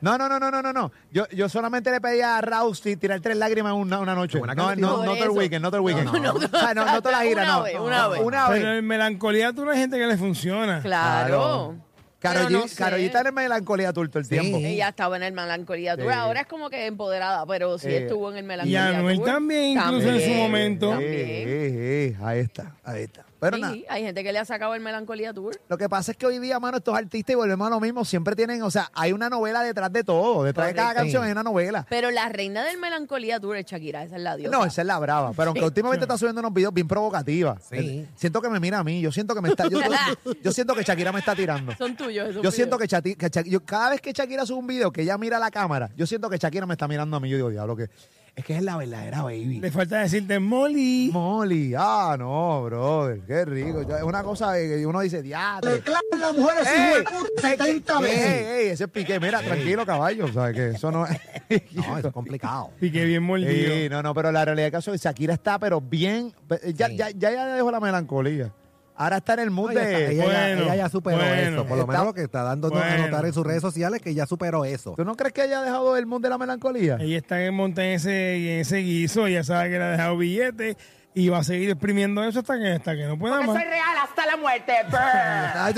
No, 0.00 0.16
no, 0.16 0.28
no, 0.28 0.40
no, 0.40 0.50
no, 0.50 0.62
no, 0.62 0.72
no. 0.72 0.92
Yo, 1.12 1.28
yo 1.28 1.48
solamente 1.48 1.90
le 1.90 2.00
pedí 2.00 2.22
a 2.22 2.40
Rousty 2.40 2.96
tirar 2.96 3.20
tres 3.20 3.36
lágrimas 3.36 3.74
una, 3.74 3.98
una 3.98 4.14
noche. 4.14 4.40
No, 4.40 4.54
no, 4.54 4.64
Por 4.64 4.78
no 5.04 5.14
todo 5.14 5.24
el 5.24 5.30
weekend, 5.30 5.62
no 5.62 5.68
todo 5.70 5.76
el 5.76 5.84
weekend. 5.84 6.10
No, 6.10 6.18
no, 6.18 6.32
O 6.34 6.40
sea, 6.40 6.72
no, 6.74 6.86
no 6.86 7.02
toda 7.02 7.18
la 7.18 7.24
gira, 7.24 7.42
Una 7.42 7.52
no. 7.52 7.62
vez, 7.62 7.78
una 7.78 8.08
vez. 8.08 8.20
Una 8.22 8.48
vez. 8.48 8.60
Pero 8.60 8.74
en 8.74 8.86
melancolía 8.86 9.52
tú 9.52 9.64
no 9.64 9.72
hay 9.72 9.78
gente 9.78 9.98
que 9.98 10.06
le 10.06 10.16
funciona. 10.16 10.80
Claro. 10.80 11.76
G- 12.20 12.50
no 12.50 12.68
sé. 12.68 12.82
G 12.84 12.96
está 12.98 13.20
en 13.26 13.34
melancolía 13.34 13.92
todo 13.92 14.04
el 14.04 14.10
Sí. 14.24 14.28
tiempo. 14.30 14.58
Ella 14.58 14.88
estaba 14.90 15.16
en 15.16 15.22
el 15.22 15.32
melancolía 15.32 15.96
tour. 15.96 16.12
Sí. 16.12 16.18
Ahora 16.18 16.40
es 16.42 16.46
como 16.46 16.68
que 16.70 16.86
empoderada, 16.86 17.46
pero 17.46 17.78
sí 17.78 17.88
Sí. 17.88 17.94
estuvo 17.94 18.30
en 18.30 18.38
el 18.38 18.44
Y 18.44 18.48
melancolía 18.48 18.88
Anuel 18.98 19.16
tour. 19.16 19.26
también, 19.26 19.78
incluso 19.78 20.08
en 20.10 20.20
su 20.20 20.30
momento. 20.34 20.90
También. 20.90 21.12
Eh, 21.14 21.44
eh, 21.48 22.16
ahí 22.22 22.40
está, 22.40 22.74
ahí 22.84 23.02
está. 23.04 23.24
Pero 23.40 23.56
Sí, 23.56 23.62
nada, 23.62 23.74
hay 23.88 24.02
gente 24.02 24.22
que 24.22 24.32
le 24.32 24.38
ha 24.38 24.44
sacado 24.44 24.74
el 24.74 24.80
melancolía 24.80 25.32
tour. 25.32 25.58
lo 25.68 25.78
que 25.78 25.88
pasa 25.88 26.12
es 26.12 26.16
que 26.16 26.26
hoy 26.26 26.38
día, 26.38 26.60
mano, 26.60 26.76
estos 26.78 26.94
artistas, 26.96 27.32
y 27.32 27.36
volvemos 27.36 27.66
a 27.66 27.70
lo 27.70 27.80
mismo, 27.80 28.04
siempre 28.04 28.36
tienen, 28.36 28.62
o 28.62 28.70
sea, 28.70 28.90
hay 28.94 29.12
una 29.12 29.28
novela 29.30 29.62
detrás 29.62 29.92
de 29.92 30.04
todo. 30.04 30.44
Detrás 30.44 30.68
de 30.68 30.74
cada 30.74 30.94
canción 30.94 31.24
hay 31.24 31.32
una 31.32 31.42
novela. 31.42 31.86
Pero 31.88 32.10
la 32.10 32.28
reina 32.28 32.62
del 32.64 32.78
melancolía 32.78 33.40
tour 33.40 33.56
es 33.56 33.66
Shakira, 33.66 34.04
esa 34.04 34.16
es 34.16 34.22
la 34.22 34.36
diosa. 34.36 34.56
No, 34.56 34.64
esa 34.64 34.82
es 34.82 34.86
la 34.86 34.98
brava. 34.98 35.32
Pero 35.36 35.48
aunque 35.48 35.64
últimamente 35.64 36.04
está 36.04 36.18
subiendo 36.18 36.40
unos 36.40 36.52
videos 36.52 36.74
bien 36.74 36.86
provocativas. 36.86 37.62
Sí. 37.70 37.76
Eh, 37.78 38.06
Siento 38.16 38.40
que 38.42 38.50
me 38.50 38.60
mira 38.60 38.78
a 38.78 38.84
mí. 38.84 39.00
Yo 39.00 39.10
siento 39.10 39.34
que 39.34 39.40
me 39.40 39.48
está. 39.48 39.68
Yo, 39.68 39.80
yo- 39.80 40.34
yo 40.42 40.52
siento 40.52 40.74
que 40.74 40.82
Shakira 40.82 41.10
me 41.12 41.20
está 41.20 41.34
tirando. 41.34 41.74
Son 41.76 41.96
tuyos 41.96 42.28
esos 42.30 42.42
Yo 42.42 42.50
siento 42.50 42.76
que, 42.78 42.86
Chati- 42.86 43.16
que 43.16 43.26
Shak- 43.30 43.46
yo- 43.48 43.64
cada 43.64 43.90
vez 43.90 44.00
que 44.00 44.12
Shakira 44.12 44.44
sube 44.44 44.58
un 44.58 44.66
video 44.66 44.90
que 44.92 45.02
ella 45.02 45.16
mira 45.16 45.38
a 45.38 45.40
la 45.40 45.50
cámara, 45.50 45.88
yo 45.96 46.06
siento 46.06 46.28
que 46.28 46.36
Shakira 46.38 46.66
me 46.66 46.74
está 46.74 46.86
mirando 46.86 47.16
a 47.16 47.20
mí. 47.20 47.28
Yo 47.30 47.36
digo, 47.36 47.48
diablo, 47.50 47.74
que 47.76 47.88
es 48.36 48.44
que 48.44 48.56
es 48.56 48.62
la 48.62 48.76
verdadera 48.76 49.22
baby. 49.22 49.60
Le 49.60 49.70
falta 49.70 49.98
decirte 50.00 50.38
Molly. 50.38 51.10
Molly, 51.12 51.74
ah, 51.76 52.16
no, 52.18 52.64
brother, 52.64 53.20
qué 53.26 53.44
rico. 53.44 53.80
Es 53.82 54.02
una 54.02 54.22
cosa 54.22 54.52
de 54.52 54.68
que 54.78 54.86
uno 54.86 55.00
dice, 55.00 55.20
diatre. 55.22 55.72
Declaran 55.72 56.02
las 56.18 56.36
mujeres 56.36 56.66
¡Ey! 56.68 57.04
puta 57.04 57.48
70 57.48 57.94
Ey, 57.96 58.02
veces. 58.02 58.26
ey, 58.26 58.44
ey, 58.64 58.68
ese 58.68 58.88
piqué, 58.88 59.20
mira, 59.20 59.40
tranquilo, 59.42 59.84
caballo. 59.84 60.26
O 60.26 60.32
sea, 60.32 60.52
que 60.52 60.70
eso 60.70 60.90
no 60.90 61.06
es. 61.06 61.18
No, 61.72 61.98
eso 61.98 62.08
es 62.08 62.14
complicado. 62.14 62.70
Que 62.78 62.88
bien 63.04 63.24
mordido. 63.24 63.50
Sí, 63.74 63.88
no, 63.90 64.02
no, 64.02 64.14
pero 64.14 64.30
la 64.30 64.44
realidad 64.44 64.66
del 64.66 64.72
caso 64.72 64.94
es 64.94 65.00
que 65.02 65.08
Shakira 65.08 65.34
está, 65.34 65.58
pero 65.58 65.80
bien. 65.80 66.32
Ya, 66.74 66.86
Sí. 66.86 66.96
ya, 66.96 67.10
ya, 67.10 67.30
ya 67.32 67.46
dejó 67.56 67.70
la 67.72 67.80
melancolía. 67.80 68.52
Ahora 68.96 69.16
está 69.18 69.32
en 69.34 69.40
el 69.40 69.50
mood 69.50 69.72
No, 69.72 69.80
ella, 69.80 69.88
de. 69.88 70.12
ella 70.12 70.24
Bueno, 70.24 70.62
ella 70.64 70.76
ya 70.76 70.88
superó 70.90 71.16
bueno. 71.16 71.34
eso. 71.34 71.66
Por 71.66 71.76
lo 71.78 71.82
Está- 71.84 71.92
menos 71.92 72.06
lo 72.06 72.14
que 72.14 72.22
está 72.22 72.42
dando 72.42 72.68
a 72.74 72.96
notar 72.98 73.24
en 73.24 73.32
sus 73.32 73.46
redes 73.46 73.62
sociales 73.62 74.02
que 74.02 74.12
ya 74.12 74.26
superó 74.26 74.64
eso. 74.64 74.94
¿Tú 74.96 75.04
no 75.04 75.16
crees 75.16 75.32
que 75.32 75.40
haya 75.42 75.62
dejado 75.62 75.96
el 75.96 76.04
mood 76.06 76.20
de 76.20 76.28
la 76.28 76.36
melancolía? 76.36 76.98
Ella 77.00 77.16
está 77.16 77.42
en 77.42 77.54
monta 77.54 77.82
en 77.84 77.92
ese, 77.92 78.54
en 78.54 78.60
ese 78.60 78.76
guiso, 78.78 79.26
ya 79.28 79.42
sabe 79.42 79.70
que 79.70 79.78
le 79.78 79.84
ha 79.84 79.90
dejado 79.92 80.16
billete 80.18 80.76
y 81.14 81.28
va 81.28 81.38
a 81.38 81.44
seguir 81.44 81.70
exprimiendo 81.70 82.22
eso 82.22 82.38
hasta 82.40 82.56
que, 82.58 82.72
hasta 82.72 82.94
que 82.96 83.04
no 83.06 83.18
pueda 83.18 83.36
Porque 83.36 83.46
más. 83.48 83.56
soy 83.62 83.64
real 83.70 83.96
hasta 84.02 84.26
la 84.26 84.36
muerte. 84.36 84.72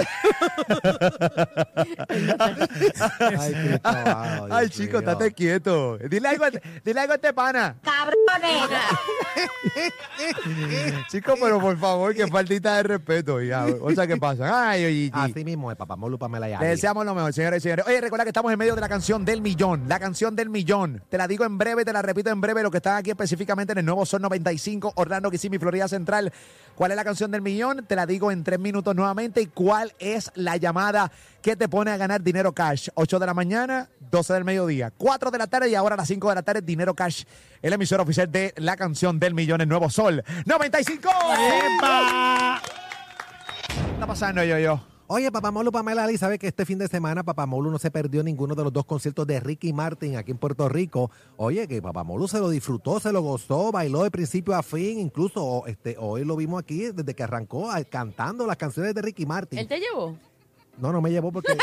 Ay, 3.38 3.52
Cristo, 3.54 3.90
wow, 3.92 4.46
Dios 4.46 4.50
Ay, 4.50 4.68
chico, 4.68 4.98
mío. 4.98 5.10
estate 5.10 5.32
quieto. 5.32 5.98
Dile 5.98 6.28
algo, 6.28 6.44
a- 6.44 6.50
dile 6.84 7.00
algo 7.00 7.12
a 7.12 7.16
este 7.16 7.32
pana. 7.32 7.76
Cabrones. 7.82 8.78
Chico, 11.10 11.34
pero 11.40 11.60
por 11.60 11.78
favor, 11.78 12.14
que 12.14 12.26
faltita 12.28 12.76
de 12.76 12.82
respeto. 12.82 13.40
Ya. 13.40 13.66
O 13.80 13.90
sea, 13.92 14.06
¿qué 14.06 14.16
pasa? 14.16 14.70
Ay, 14.70 14.84
oye, 14.84 15.10
Así 15.12 15.44
mismo 15.44 15.70
es, 15.70 15.76
papá. 15.76 15.96
Molu, 15.96 16.18
Pamela 16.18 16.48
y 16.48 16.56
Le 16.58 16.66
deseamos 16.66 17.04
lo 17.04 17.14
mejor, 17.14 17.32
señores 17.32 17.58
y 17.58 17.62
señores. 17.62 17.86
Oye, 17.86 18.00
recuerda 18.00 18.24
que 18.24 18.30
estamos 18.30 18.52
en 18.52 18.58
medio 18.58 18.74
de 18.74 18.80
la 18.80 18.88
canción 18.88 19.24
del 19.24 19.40
millón. 19.42 19.88
La 19.88 19.98
canción 19.98 20.36
del 20.36 20.50
millón. 20.50 21.02
Te 21.08 21.18
la 21.18 21.26
digo 21.28 21.44
en 21.44 21.58
breve, 21.58 21.84
te 21.84 21.92
la 21.92 22.02
repito 22.02 22.30
en 22.30 22.40
breve. 22.40 22.62
Lo 22.62 22.70
que 22.70 22.78
están 22.78 22.96
aquí 22.96 23.10
específicamente 23.10 23.72
en 23.72 23.78
el 23.78 23.84
nuevo 23.84 24.04
Sol 24.06 24.20
95, 24.22 24.92
Orlando. 24.96 25.21
Orlando, 25.22 25.30
Kissimmee, 25.30 25.58
Florida 25.58 25.86
Central. 25.88 26.32
¿Cuál 26.74 26.90
es 26.90 26.96
la 26.96 27.04
canción 27.04 27.30
del 27.30 27.42
millón? 27.42 27.84
Te 27.86 27.94
la 27.94 28.06
digo 28.06 28.32
en 28.32 28.42
tres 28.42 28.58
minutos 28.58 28.94
nuevamente. 28.96 29.40
¿Y 29.40 29.46
cuál 29.46 29.94
es 29.98 30.32
la 30.34 30.56
llamada 30.56 31.12
que 31.42 31.54
te 31.54 31.68
pone 31.68 31.92
a 31.92 31.96
ganar 31.96 32.22
dinero 32.22 32.52
cash? 32.52 32.88
8 32.94 33.18
de 33.18 33.26
la 33.26 33.34
mañana, 33.34 33.88
12 34.10 34.32
del 34.32 34.44
mediodía, 34.44 34.90
4 34.96 35.30
de 35.30 35.38
la 35.38 35.46
tarde 35.46 35.68
y 35.70 35.74
ahora 35.74 35.94
a 35.94 35.98
las 35.98 36.08
5 36.08 36.28
de 36.28 36.34
la 36.34 36.42
tarde, 36.42 36.62
dinero 36.62 36.94
cash. 36.94 37.24
El 37.60 37.72
emisor 37.72 38.00
oficial 38.00 38.30
de 38.32 38.52
la 38.56 38.76
canción 38.76 39.20
del 39.20 39.34
millón, 39.34 39.60
el 39.60 39.68
nuevo 39.68 39.90
Sol 39.90 40.24
95. 40.46 41.08
¿Qué 41.36 41.58
está 43.94 44.06
pasando, 44.06 44.42
yo, 44.42 44.58
yo? 44.58 44.91
Oye, 45.14 45.30
Papamolu, 45.30 45.70
Pamela 45.70 46.04
Ali, 46.04 46.16
sabe 46.16 46.38
que 46.38 46.46
este 46.46 46.64
fin 46.64 46.78
de 46.78 46.88
semana 46.88 47.22
Papamolu 47.22 47.70
no 47.70 47.78
se 47.78 47.90
perdió 47.90 48.22
ninguno 48.22 48.54
de 48.54 48.64
los 48.64 48.72
dos 48.72 48.86
conciertos 48.86 49.26
de 49.26 49.40
Ricky 49.40 49.74
Martin 49.74 50.16
aquí 50.16 50.30
en 50.30 50.38
Puerto 50.38 50.70
Rico. 50.70 51.10
Oye, 51.36 51.68
que 51.68 51.82
Papamolu 51.82 52.26
se 52.28 52.38
lo 52.38 52.48
disfrutó, 52.48 52.98
se 52.98 53.12
lo 53.12 53.20
gozó, 53.20 53.70
bailó 53.70 54.04
de 54.04 54.10
principio 54.10 54.54
a 54.54 54.62
fin, 54.62 54.98
incluso 54.98 55.64
este, 55.66 55.96
hoy 55.98 56.24
lo 56.24 56.34
vimos 56.34 56.62
aquí 56.62 56.92
desde 56.92 57.12
que 57.12 57.22
arrancó 57.22 57.68
cantando 57.90 58.46
las 58.46 58.56
canciones 58.56 58.94
de 58.94 59.02
Ricky 59.02 59.26
Martin. 59.26 59.58
¿Él 59.58 59.68
te 59.68 59.80
llevó? 59.80 60.16
No, 60.78 60.92
no 60.92 61.02
me 61.02 61.10
llevó 61.10 61.30
porque... 61.30 61.58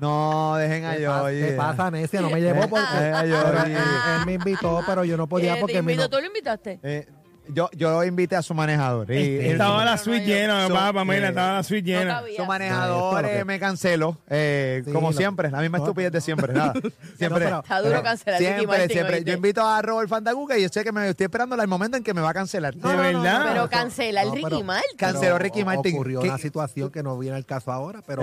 No, 0.00 0.54
dejen 0.56 0.84
a 0.84 0.94
¿Qué 0.96 1.02
yo. 1.02 1.24
¿Qué 1.26 1.54
pasa, 1.56 1.90
Necia? 1.90 2.20
No 2.20 2.30
me 2.30 2.40
llevó 2.40 2.68
porque... 2.68 2.94
Dejen 2.94 3.14
a 3.14 3.26
yo, 3.26 3.42
pero 3.44 3.62
oye. 3.62 3.72
él, 3.72 3.78
él 4.18 4.26
me 4.26 4.32
invitó, 4.34 4.82
pero 4.86 5.04
yo 5.04 5.16
no 5.16 5.28
podía 5.28 5.56
Eh, 5.56 5.60
porque... 5.60 5.82
te 5.82 6.08
¿Tú 6.08 6.16
lo 6.20 6.26
invitaste? 6.26 6.78
Eh, 6.82 7.08
yo, 7.48 7.68
yo 7.74 7.90
lo 7.90 8.04
invité 8.04 8.36
a 8.36 8.42
su 8.42 8.54
manejador. 8.54 9.10
y- 9.10 9.16
Este, 9.16 9.52
estaba 9.52 9.84
la 9.84 9.98
suite 9.98 10.24
llena, 10.24 10.68
yo- 10.68 10.74
papá, 10.74 10.92
Pamela, 10.92 11.26
eh, 11.26 11.28
estaba 11.30 11.52
la 11.54 11.62
suite 11.62 11.82
llena. 11.90 12.22
Su 12.36 12.44
manejador 12.46 13.24
eh, 13.26 13.44
me 13.44 13.58
canceló, 13.58 14.18
eh, 14.28 14.82
Sí, 14.84 14.92
como 14.92 15.12
siempre, 15.12 15.50
la 15.50 15.60
misma 15.60 15.78
No. 15.78 15.84
estupidez 15.84 16.12
de 16.12 16.20
siempre, 16.20 16.52
nada. 16.52 16.72
Siempre. 17.18 17.44
pero- 17.44 17.60
Está 17.60 17.80
duro 17.82 18.02
cancelar 18.02 18.40
Ricky 18.40 18.52
Siempre, 18.52 18.66
Martin, 18.66 18.88
siempre. 18.90 19.14
¿oíste? 19.16 19.30
Yo 19.30 19.36
invito 19.36 19.66
a 19.66 19.82
Robert 19.82 20.08
Fandaguca 20.08 20.58
y 20.58 20.62
yo 20.62 20.68
sé 20.68 20.82
que 20.84 20.92
me 20.92 21.08
estoy 21.08 21.24
esperando 21.24 21.54
el 21.60 21.68
momento 21.68 21.96
en 21.96 22.02
que 22.02 22.14
me 22.14 22.20
va 22.20 22.30
a 22.30 22.34
cancelar. 22.34 22.74
¿De 22.74 22.96
verdad? 22.96 23.46
Pero 23.52 23.68
cancela 23.70 24.22
el 24.22 24.28
No, 24.28 24.34
Ricky 24.34 24.62
Martin. 24.62 24.96
Canceló 24.96 25.38
Ricky 25.38 25.64
Martin. 25.64 25.94
Ocurrió 25.94 26.20
¿Qué- 26.20 26.28
una 26.28 26.38
situación 26.38 26.90
que 26.90 27.02
no 27.02 27.18
viene 27.18 27.36
al 27.36 27.44
caso 27.46 27.70
ahora, 27.72 28.00
pero. 28.06 28.22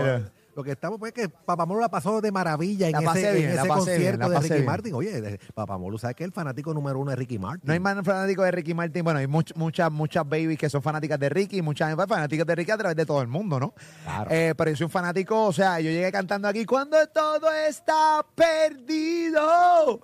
Lo 0.55 0.63
que 0.63 0.72
estamos 0.72 1.00
pues 1.00 1.13
es 1.15 1.24
que 1.24 1.29
Papamolu 1.29 1.79
la 1.79 1.89
pasó 1.89 2.22
de 2.22 2.31
maravilla 2.31 2.88
en 2.88 2.93
La 2.93 3.00
ese, 3.13 3.34
bien, 3.34 3.50
en 3.51 3.55
la 3.55 3.62
ese 3.62 3.63
bien, 3.63 3.77
concierto 3.77 4.20
la 4.20 4.29
de 4.29 4.39
Ricky 4.39 4.53
bien. 4.53 4.65
Martin. 4.65 4.93
Oye, 4.96 5.22
de- 5.22 5.39
Papamolu, 5.53 5.98
¿sabes 5.98 6.15
que 6.15 6.24
el 6.24 6.31
fanático 6.31 6.74
número 6.74 7.00
uno 7.00 7.12
es 7.12 7.17
Ricky 7.17 7.39
Martin? 7.39 7.62
No 7.67 7.74
hay 7.74 7.79
más 7.79 7.96
fanáticos 8.05 8.46
de 8.46 8.51
Ricky 8.51 8.74
Martin. 8.74 9.03
Bueno, 9.03 9.20
hay 9.20 9.27
much- 9.27 9.55
muchas, 9.55 9.91
muchas 9.91 10.27
babies 10.27 10.58
que 10.58 10.70
son 10.70 10.81
fanáticas 10.81 11.20
de 11.20 11.29
Ricky, 11.29 11.58
y 11.58 11.62
muchas 11.62 11.96
fanáticas 12.08 12.46
de 12.46 12.55
Ricky 12.55 12.72
a 12.72 12.77
través 12.77 12.96
de 12.98 13.05
todo 13.05 13.22
el 13.22 13.27
mundo, 13.27 13.60
¿no? 13.60 13.74
Claro. 14.03 14.29
Eh, 14.31 14.53
pero 14.58 14.72
yo 14.72 14.77
soy 14.77 14.86
un 14.86 14.91
fanático, 14.91 15.46
o 15.46 15.53
sea, 15.53 15.79
yo 15.79 15.89
llegué 15.89 16.12
cantando 16.12 16.48
aquí 16.48 16.65
cuando 16.65 16.98
todo 17.08 17.51
está 17.67 18.25
perdido. 18.36 20.00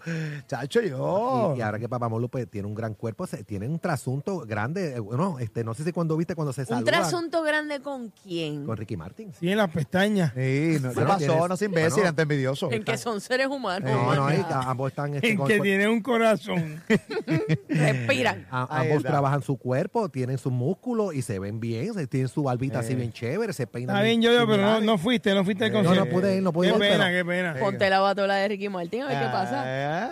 Chacho, 0.47 0.81
yo. 0.81 1.53
Y, 1.55 1.59
y 1.59 1.61
ahora 1.61 1.79
que 1.79 1.89
Papamolu 1.89 2.29
pues, 2.29 2.49
tiene 2.49 2.67
un 2.67 2.75
gran 2.75 2.93
cuerpo, 2.93 3.27
se, 3.27 3.43
tiene 3.43 3.67
un 3.67 3.79
trasunto 3.79 4.39
grande. 4.39 4.95
eh, 4.95 4.99
Bueno, 4.99 5.39
este, 5.39 5.63
no 5.63 5.73
sé 5.73 5.83
si 5.83 5.91
cuando 5.91 6.15
viste 6.17 6.35
cuando 6.35 6.53
se 6.53 6.61
¿Un 6.61 6.67
saludan 6.67 6.85
trasunto 6.85 7.43
grande 7.43 7.81
con 7.81 8.09
quién? 8.23 8.65
con 8.65 8.77
Ricky 8.77 8.97
Martin. 8.97 9.33
Sí, 9.39 9.49
en 9.51 9.57
las 9.57 9.69
pestañas. 9.69 10.33
Sí, 10.37 10.77
no, 10.81 10.93
¿qué 10.93 11.01
pasó? 11.01 11.17
tienes- 11.17 11.49
no 11.49 11.57
se 11.57 11.65
imbécil, 11.65 11.91
bueno, 11.93 12.09
ante 12.09 12.21
envidioso. 12.21 12.71
En 12.71 12.83
que 12.83 12.95
son 12.97 13.19
seres 13.21 13.47
humanos. 13.47 13.89
No, 13.89 14.13
no, 14.15 14.21
mano. 14.25 14.37
y 14.37 14.53
a- 14.53 14.59
ambos 14.69 14.91
están 14.91 15.15
este, 15.15 15.31
En 15.31 15.37
con- 15.37 15.47
que 15.47 15.57
con- 15.57 15.63
tiene 15.63 15.87
un 15.87 16.01
corazón. 16.01 16.83
Respiran. 17.69 18.45
a- 18.51 18.67
Ahí 18.69 18.87
ambos 18.87 18.97
está. 18.97 19.09
trabajan 19.09 19.41
su 19.41 19.57
cuerpo, 19.57 20.09
tienen 20.09 20.37
sus 20.37 20.51
músculos 20.51 21.15
y 21.15 21.21
se 21.21 21.39
ven 21.39 21.59
bien, 21.59 21.93
se- 21.93 22.07
tienen 22.07 22.27
su 22.29 22.43
barbita 22.43 22.79
así 22.79 22.93
Eh. 22.93 22.97
bien 22.97 23.11
chévere, 23.11 23.51
se 23.53 23.65
peinan. 23.67 23.95
Está 23.95 24.03
bien, 24.05 24.21
yo, 24.21 24.29
pero 24.47 24.61
no, 24.61 24.81
no 24.81 24.97
fuiste, 24.97 25.33
no 25.33 25.43
fuiste 25.43 25.65
al 25.65 25.71
No, 25.71 25.79
No, 25.81 25.85
concierto. 25.89 26.05
no 26.13 26.19
pude 26.21 26.35
ir, 26.37 26.43
no 26.43 26.53
pude 26.53 26.67
Qué 26.67 26.73
ir, 26.73 26.79
pena, 26.79 27.05
pero- 27.05 27.17
qué 27.17 27.25
pena. 27.25 27.55
Ponte 27.59 27.89
la 27.89 27.99
batola 27.99 28.35
de 28.35 28.47
Ricky 28.47 28.69
Martin 28.69 29.01
a 29.03 29.07
ver 29.07 29.17
qué 29.19 29.25
pasa. 29.31 30.11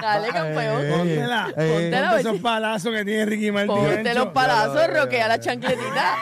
Dale, 0.00 0.28
campeón. 0.32 0.82
Póntela. 0.90 1.48
Eh, 1.56 1.72
Póntela, 1.72 2.10
Ponte 2.10 2.20
esos 2.28 2.40
palazos 2.40 2.92
que 2.92 3.04
tiene 3.04 3.26
Ricky 3.26 3.50
Martin. 3.52 3.74
Ponte 3.76 4.14
los 4.14 4.26
palazos, 4.28 4.86
roquea 4.94 5.28
la 5.28 5.40
chancletita. 5.40 6.16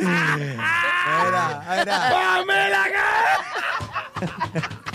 Mira, 0.00 0.36
mira. 0.36 2.10
¡Pamela! 2.10 2.84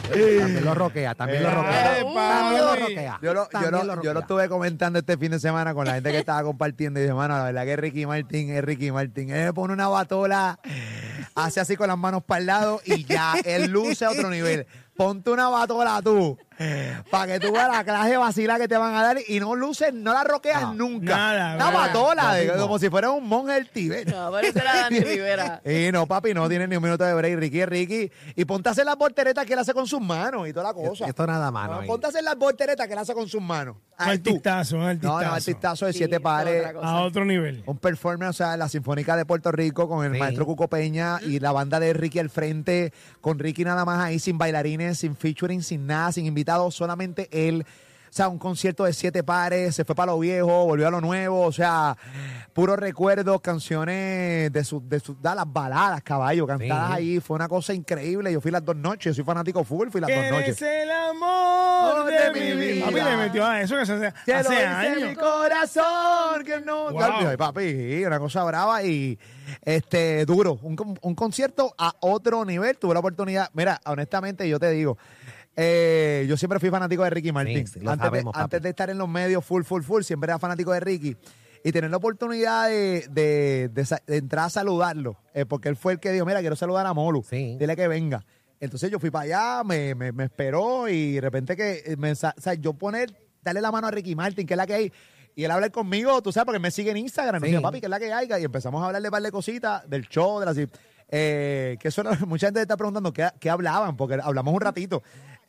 También 0.09 0.65
lo 0.65 0.74
roquea, 0.74 1.13
también 1.13 1.43
lo 1.43 1.51
roquea. 1.51 2.00
eh, 2.00 2.05
También 2.15 2.62
lo 2.65 2.75
roquea. 2.75 3.19
Yo 3.21 3.33
lo, 3.33 3.48
yo, 3.51 3.71
lo, 3.71 4.01
yo 4.01 4.13
lo 4.13 4.19
estuve 4.21 4.50
comentando 4.50 4.98
este 5.00 5.17
fin 5.17 5.31
de 5.31 5.39
semana 5.39 5.74
con 5.75 5.86
la 5.86 5.93
gente 5.93 6.12
que 6.12 6.17
estaba 6.17 6.41
compartiendo 6.43 7.00
y 7.00 7.03
dije, 7.03 7.13
mano, 7.13 7.38
la 7.38 7.43
verdad 7.43 7.63
que 7.65 7.75
Ricky 7.75 8.05
Martin 8.07 8.50
es 8.50 8.63
Ricky 8.63 8.91
Martin. 8.91 9.29
Él 9.29 9.45
me 9.45 9.53
pone 9.53 9.74
una 9.74 9.88
batola, 9.88 10.59
hace 11.36 11.59
así 11.59 11.75
con 11.75 11.88
las 11.89 11.98
manos 11.98 12.24
para 12.24 12.39
el 12.39 12.48
lado 12.48 12.81
y 12.86 13.03
ya, 13.05 13.36
él 13.45 13.69
luce 13.69 14.03
a 14.05 14.09
otro 14.09 14.29
nivel. 14.31 14.65
Ponte 14.99 15.29
una 15.31 15.47
batola 15.47 16.01
tú, 16.01 16.37
para 17.09 17.27
que 17.33 17.39
tú 17.39 17.51
veas 17.53 17.69
la 17.69 17.83
clase 17.83 18.17
vacila 18.17 18.57
que 18.57 18.67
te 18.67 18.77
van 18.77 18.93
a 18.95 19.01
dar 19.01 19.17
y 19.27 19.39
no 19.39 19.55
luces, 19.55 19.93
no 19.93 20.13
la 20.13 20.23
roqueas 20.23 20.61
No, 20.61 20.73
nunca. 20.73 21.15
nada, 21.15 21.55
una 21.55 21.87
Lo 21.93 22.33
de- 22.33 22.59
como 22.59 22.79
si 22.79 22.89
fuera 22.89 23.11
un 23.11 23.27
monje 23.27 23.53
del 23.53 23.69
Tíbet. 23.69 24.07
No, 24.09 24.31
pero 24.31 24.47
esa 24.47 24.59
era 24.59 24.73
Dani 24.81 24.99
Rivera. 24.99 25.61
Y 25.65 25.91
no, 25.91 26.05
papi, 26.05 26.33
no 26.33 26.47
tiene 26.49 26.67
ni 26.67 26.75
un 26.75 26.83
minuto 26.83 27.03
de 27.03 27.13
break. 27.13 27.37
Ricky 27.39 27.61
es 27.61 27.69
Ricky. 27.69 28.11
Y 28.35 28.45
ponte 28.45 28.69
a 28.69 28.71
hacer 28.71 28.85
las 28.85 28.97
volteretas 28.97 29.45
que 29.45 29.53
él 29.53 29.59
hace 29.59 29.73
con 29.73 29.87
sus 29.87 30.01
manos 30.01 30.47
y 30.47 30.53
toda 30.53 30.67
la 30.67 30.73
cosa. 30.73 31.05
Esto 31.05 31.25
nada 31.27 31.51
más, 31.51 31.69
No, 31.69 31.81
no 31.81 31.87
ponte 31.87 32.07
a 32.07 32.09
hacer 32.09 32.23
las 32.23 32.35
volteretas 32.37 32.87
que 32.87 32.93
él 32.93 32.99
hace 32.99 33.13
con 33.13 33.27
sus 33.27 33.41
manos. 33.41 33.75
Un 33.99 34.09
artistazo, 34.09 34.75
un 34.75 34.81
No, 34.81 34.87
artistazo. 34.87 35.21
no, 35.25 35.33
artistazo 35.33 35.85
de 35.85 35.93
Sí, 35.93 35.97
siete 35.99 36.19
pares. 36.19 36.65
A 36.81 37.01
otro 37.01 37.25
nivel. 37.25 37.63
Un 37.65 37.77
performance, 37.77 38.29
o 38.29 38.33
sea, 38.45 38.57
la 38.57 38.67
Sinfónica 38.69 39.15
de 39.15 39.25
Puerto 39.25 39.51
Rico 39.51 39.87
con 39.87 40.05
el 40.05 40.13
Sí. 40.13 40.19
maestro 40.19 40.45
Cuco 40.45 40.67
Peña 40.67 41.19
y 41.21 41.39
la 41.39 41.51
banda 41.51 41.79
de 41.79 41.93
Ricky 41.93 42.19
al 42.19 42.29
frente, 42.29 42.93
con 43.21 43.39
Ricky 43.39 43.63
nada 43.63 43.85
más 43.85 43.99
ahí, 43.99 44.19
sin 44.19 44.37
bailarines, 44.37 44.97
sin 44.99 45.15
featuring, 45.15 45.61
sin 45.63 45.85
nada, 45.87 46.11
sin 46.11 46.25
invitados, 46.25 46.48
solamente 46.71 47.29
él. 47.31 47.65
O 48.09 48.11
sea, 48.11 48.27
un 48.27 48.39
concierto 48.39 48.85
de 48.85 48.93
siete 48.93 49.23
pares, 49.23 49.75
se 49.75 49.85
fue 49.85 49.93
para 49.93 50.11
lo 50.13 50.17
viejo, 50.17 50.65
volvió 50.65 50.87
a 50.87 50.89
lo 50.89 50.99
nuevo, 50.99 51.41
o 51.45 51.51
sea, 51.51 51.95
puros 52.53 52.79
recuerdos, 52.79 53.39
canciones 53.39 54.51
de 54.51 54.63
sus, 54.63 54.89
de 54.89 54.99
sus, 54.99 55.21
da, 55.21 55.35
las 55.35 55.45
baladas, 55.45 56.01
caballo, 56.01 56.47
cantadas 56.47 56.87
Sí. 56.89 56.95
ahí, 56.95 57.19
fue 57.19 57.35
una 57.35 57.47
cosa 57.47 57.71
increíble. 57.71 58.33
Yo 58.33 58.41
fui 58.41 58.49
las 58.49 58.65
dos 58.65 58.75
noches, 58.75 59.11
yo 59.11 59.13
soy 59.13 59.23
fanático 59.23 59.63
full, 59.63 59.89
fui 59.89 60.01
las 60.01 60.09
dos 60.09 60.31
noches. 60.31 60.59
el 60.59 60.89
amor 60.89 62.05
de, 62.05 62.13
de 62.13 62.31
mi 62.55 62.59
vida. 62.73 62.85
Papi 62.87 62.95
le 62.99 63.17
metió 63.17 63.45
a 63.45 63.61
eso 63.61 63.77
que 63.77 63.85
se 63.85 63.93
hace, 63.93 64.11
Te 64.25 64.33
lo 64.33 64.39
hace 64.39 64.49
dice 64.53 64.65
años. 64.65 65.09
mi 65.09 65.15
corazón, 65.15 66.43
que 66.43 66.61
no. 66.61 66.89
Wow. 66.91 67.01
Ay, 67.27 67.37
papi, 67.37 68.03
una 68.05 68.17
cosa 68.17 68.43
brava 68.43 68.81
y 68.83 69.19
este 69.63 70.25
duro. 70.25 70.57
Un, 70.63 70.97
un 70.99 71.13
concierto 71.13 71.75
a 71.77 71.93
otro 71.99 72.43
nivel. 72.43 72.75
Tuve 72.79 72.95
la 72.95 73.01
oportunidad. 73.01 73.49
Mira, 73.53 73.79
honestamente, 73.85 74.49
yo 74.49 74.57
te 74.59 74.71
digo. 74.71 74.97
Eh, 75.61 76.25
yo 76.29 76.37
siempre 76.37 76.57
fui 76.59 76.69
fanático 76.69 77.03
de 77.03 77.09
Ricky 77.09 77.31
Martin. 77.33 77.67
Sí, 77.67 77.73
sí, 77.73 77.79
lo 77.81 77.91
antes, 77.91 78.05
sabemos, 78.05 78.31
de, 78.31 78.37
papi. 78.37 78.43
antes 78.43 78.61
de 78.61 78.69
estar 78.69 78.89
en 78.89 78.97
los 78.97 79.09
medios 79.09 79.43
full, 79.43 79.63
full, 79.63 79.81
full, 79.83 80.03
siempre 80.03 80.29
era 80.31 80.39
fanático 80.39 80.71
de 80.71 80.79
Ricky. 80.79 81.17
Y 81.63 81.73
tener 81.73 81.91
la 81.91 81.97
oportunidad 81.97 82.69
de, 82.69 83.05
de- 83.11 83.69
de 83.73 83.85
sa- 83.85 84.01
de 84.07 84.15
entrar 84.17 84.45
a 84.45 84.49
saludarlo, 84.49 85.17
eh, 85.33 85.45
porque 85.45 85.67
él 85.67 85.75
fue 85.75 85.91
el 85.91 85.99
que 85.99 86.11
dijo, 86.13 86.25
mira, 86.25 86.39
quiero 86.39 86.55
saludar 86.55 86.85
a 86.85 86.93
Molu, 86.93 87.23
Sí. 87.29 87.57
dile 87.59 87.75
que 87.75 87.87
venga. 87.89 88.25
Entonces 88.61 88.89
yo 88.89 88.99
fui 88.99 89.11
para 89.11 89.23
allá, 89.25 89.63
me, 89.65 89.93
me, 89.95 90.11
me 90.13 90.23
esperó 90.25 90.87
y 90.87 91.13
de 91.15 91.21
repente 91.21 91.57
que 91.57 91.83
eh, 91.85 91.97
me, 91.97 92.11
o 92.13 92.15
sea, 92.15 92.33
yo 92.57 92.73
poner, 92.73 93.13
darle 93.41 93.59
la 93.61 93.71
mano 93.71 93.87
a 93.87 93.91
Ricky 93.91 94.15
Martin, 94.15 94.47
que 94.47 94.53
es 94.53 94.57
la 94.57 94.65
que 94.67 94.73
hay, 94.73 94.93
y 95.35 95.43
él 95.43 95.51
habla 95.51 95.69
conmigo, 95.69 96.21
tú 96.21 96.31
sabes, 96.31 96.45
porque 96.45 96.59
me 96.59 96.71
sigue 96.71 96.91
en 96.91 96.97
Instagram, 96.97 97.41
me 97.41 97.47
Sí. 97.47 97.51
dice, 97.53 97.61
papi, 97.61 97.79
que 97.81 97.85
es 97.87 97.89
la 97.89 97.99
que 97.99 98.11
hay, 98.13 98.27
y 98.39 98.43
empezamos 98.45 98.81
a 98.81 98.87
hablarle 98.87 99.07
un 99.09 99.11
par 99.11 99.21
de 99.21 99.31
cositas 99.31 99.89
del 99.89 100.07
show, 100.07 100.39
de 100.39 100.45
las... 100.45 100.57
Eh, 101.11 101.77
que 101.79 101.87
eso 101.87 102.03
mucha 102.27 102.47
gente 102.47 102.61
está 102.61 102.77
preguntando 102.77 103.11
qué, 103.11 103.27
qué 103.39 103.49
hablaban, 103.49 103.97
porque 103.97 104.17
hablamos 104.21 104.53
un 104.53 104.61
ratito, 104.61 105.01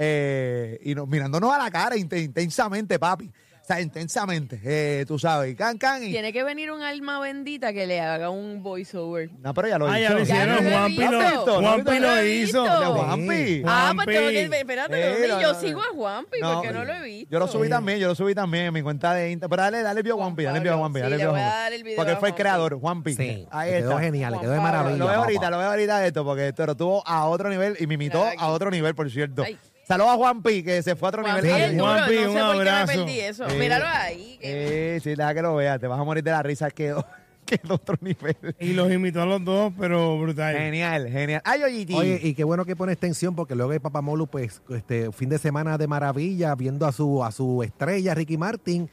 eh, 0.02 0.78
y 0.82 0.94
nos, 0.94 1.06
mirándonos 1.06 1.52
a 1.54 1.58
la 1.58 1.70
cara 1.70 1.94
inte- 1.96 2.22
intensamente, 2.22 2.98
papi. 2.98 3.30
O 3.62 3.72
sea, 3.72 3.80
intensamente, 3.82 4.58
eh, 4.64 5.04
tú 5.06 5.16
sabes, 5.16 5.52
y 5.52 5.54
can, 5.54 5.78
can, 5.78 6.02
y... 6.02 6.10
Tiene 6.10 6.32
que 6.32 6.42
venir 6.42 6.72
un 6.72 6.82
alma 6.82 7.20
bendita 7.20 7.72
que 7.72 7.86
le 7.86 8.00
haga 8.00 8.28
un 8.28 8.64
voiceover. 8.64 9.30
No, 9.38 9.54
pero 9.54 9.68
ya 9.68 9.78
lo 9.78 9.86
Ah, 9.86 10.00
hizo. 10.00 10.08
ya 10.08 10.14
lo 10.16 10.22
hicieron. 10.22 10.46
Ya 10.56 10.60
lo 10.62 10.68
he 10.68 10.72
Juanpi 10.72 10.96
visto. 10.98 11.12
lo, 11.46 11.60
¿No 11.60 11.68
Juanpi 11.68 11.98
lo 12.00 12.24
hizo. 12.24 12.62
visto. 12.64 12.80
De 12.80 12.86
Juanpi. 12.86 13.62
Ah, 13.66 13.92
pues 13.94 14.06
tengo 14.08 14.28
que. 14.30 14.44
Espérate, 14.58 15.24
Eh, 15.24 15.28
no, 15.28 15.40
yo 15.40 15.52
no, 15.52 15.60
sigo 15.60 15.80
a 15.82 15.94
Juanpi 15.94 16.40
No, 16.40 16.54
porque 16.54 16.72
no 16.72 16.84
lo 16.84 16.92
he 16.94 17.02
visto. 17.04 17.28
Yo 17.30 17.38
lo 17.38 17.46
subí 17.46 17.68
también, 17.68 17.98
yo 18.00 18.08
lo 18.08 18.14
subí 18.16 18.34
también 18.34 18.64
en 18.64 18.74
mi 18.74 18.82
cuenta 18.82 19.14
de 19.14 19.30
Instagram. 19.30 19.50
Pero 19.50 19.62
dale, 19.62 19.82
dale 19.84 20.02
video 20.02 20.14
a 20.14 20.16
Juan 20.16 20.26
Juanpi, 20.30 20.44
dale 20.44 20.60
video 20.60 20.74
a. 20.74 20.78
Juanpi, 20.78 20.98
Sí, 20.98 21.02
dale 21.02 21.16
video 21.16 21.28
a 21.28 21.32
voy 21.32 21.40
a 21.40 21.44
Juanpi. 21.44 21.58
dar 21.60 21.72
el 21.74 21.84
video 21.84 21.96
Porque 21.96 22.16
fue 22.16 22.28
el 22.30 22.34
creador, 22.34 22.80
Juanpi. 22.80 23.14
Sí, 23.14 23.46
Ahí 23.52 23.70
quedó 23.70 23.90
está. 23.90 24.02
genial, 24.02 24.32
le 24.32 24.38
quedó 24.40 24.50
de 24.50 24.58
Juan 24.58 24.72
maravilla. 24.72 24.96
Lo 24.98 25.06
veo 25.06 25.20
ahorita, 25.22 25.50
lo 25.50 25.58
veo 25.58 25.68
ahorita 25.70 26.06
esto, 26.06 26.24
porque 26.24 26.48
esto 26.48 26.66
lo 26.66 26.76
tuvo 26.76 27.06
a 27.06 27.26
otro 27.26 27.48
nivel 27.50 27.76
y 27.78 27.86
me 27.86 27.94
imitó 27.94 28.24
a 28.36 28.48
otro 28.48 28.68
nivel, 28.72 28.96
por 28.96 29.08
cierto. 29.12 29.44
Saludos 29.90 30.12
a 30.12 30.16
Juanpi, 30.18 30.62
que 30.62 30.82
se 30.84 30.94
fue 30.94 31.08
a 31.08 31.10
otro 31.10 31.22
Juanpi 31.24 31.46
nivel. 31.48 31.80
Juanpi, 31.80 32.14
no 32.14 32.20
sé 32.20 32.28
un 32.28 32.34
por 32.34 32.52
qué 32.58 32.62
me 32.64 32.70
abrazo. 32.70 32.92
perdí 33.04 33.20
eso. 33.20 33.50
Sí. 33.50 33.56
Míralo 33.56 33.84
ahí. 33.88 34.38
que- 34.40 34.96
Eh, 34.96 35.00
sí, 35.00 35.10
deja 35.16 35.34
que 35.34 35.42
lo 35.42 35.56
veas, 35.56 35.80
te 35.80 35.88
vas 35.88 35.98
a 35.98 36.04
morir 36.04 36.22
de 36.22 36.30
la 36.30 36.42
risa, 36.44 36.70
quedó, 36.70 37.04
quedó 37.44 37.72
a 37.72 37.74
otro 37.74 37.96
nivel. 38.00 38.36
Y 38.60 38.72
los 38.74 38.88
imitó 38.92 39.22
a 39.22 39.26
los 39.26 39.44
dos, 39.44 39.72
pero 39.76 40.16
brutal. 40.16 40.54
Genial, 40.56 41.08
genial. 41.08 41.42
Ay, 41.44 41.64
oye, 41.64 41.86
Oye, 41.96 42.20
y 42.22 42.34
qué 42.34 42.44
bueno 42.44 42.64
que 42.64 42.76
pone 42.76 42.92
extensión 42.92 43.34
porque 43.34 43.56
luego 43.56 43.72
de 43.72 43.80
Papamolu, 43.80 44.28
pues, 44.28 44.62
este 44.70 45.10
fin 45.10 45.28
de 45.28 45.38
semana 45.38 45.76
de 45.76 45.88
maravilla, 45.88 46.54
viendo 46.54 46.86
a 46.86 46.92
su, 46.92 47.24
a 47.24 47.32
su 47.32 47.64
estrella, 47.64 48.14
Ricky 48.14 48.38
Martin. 48.38 48.88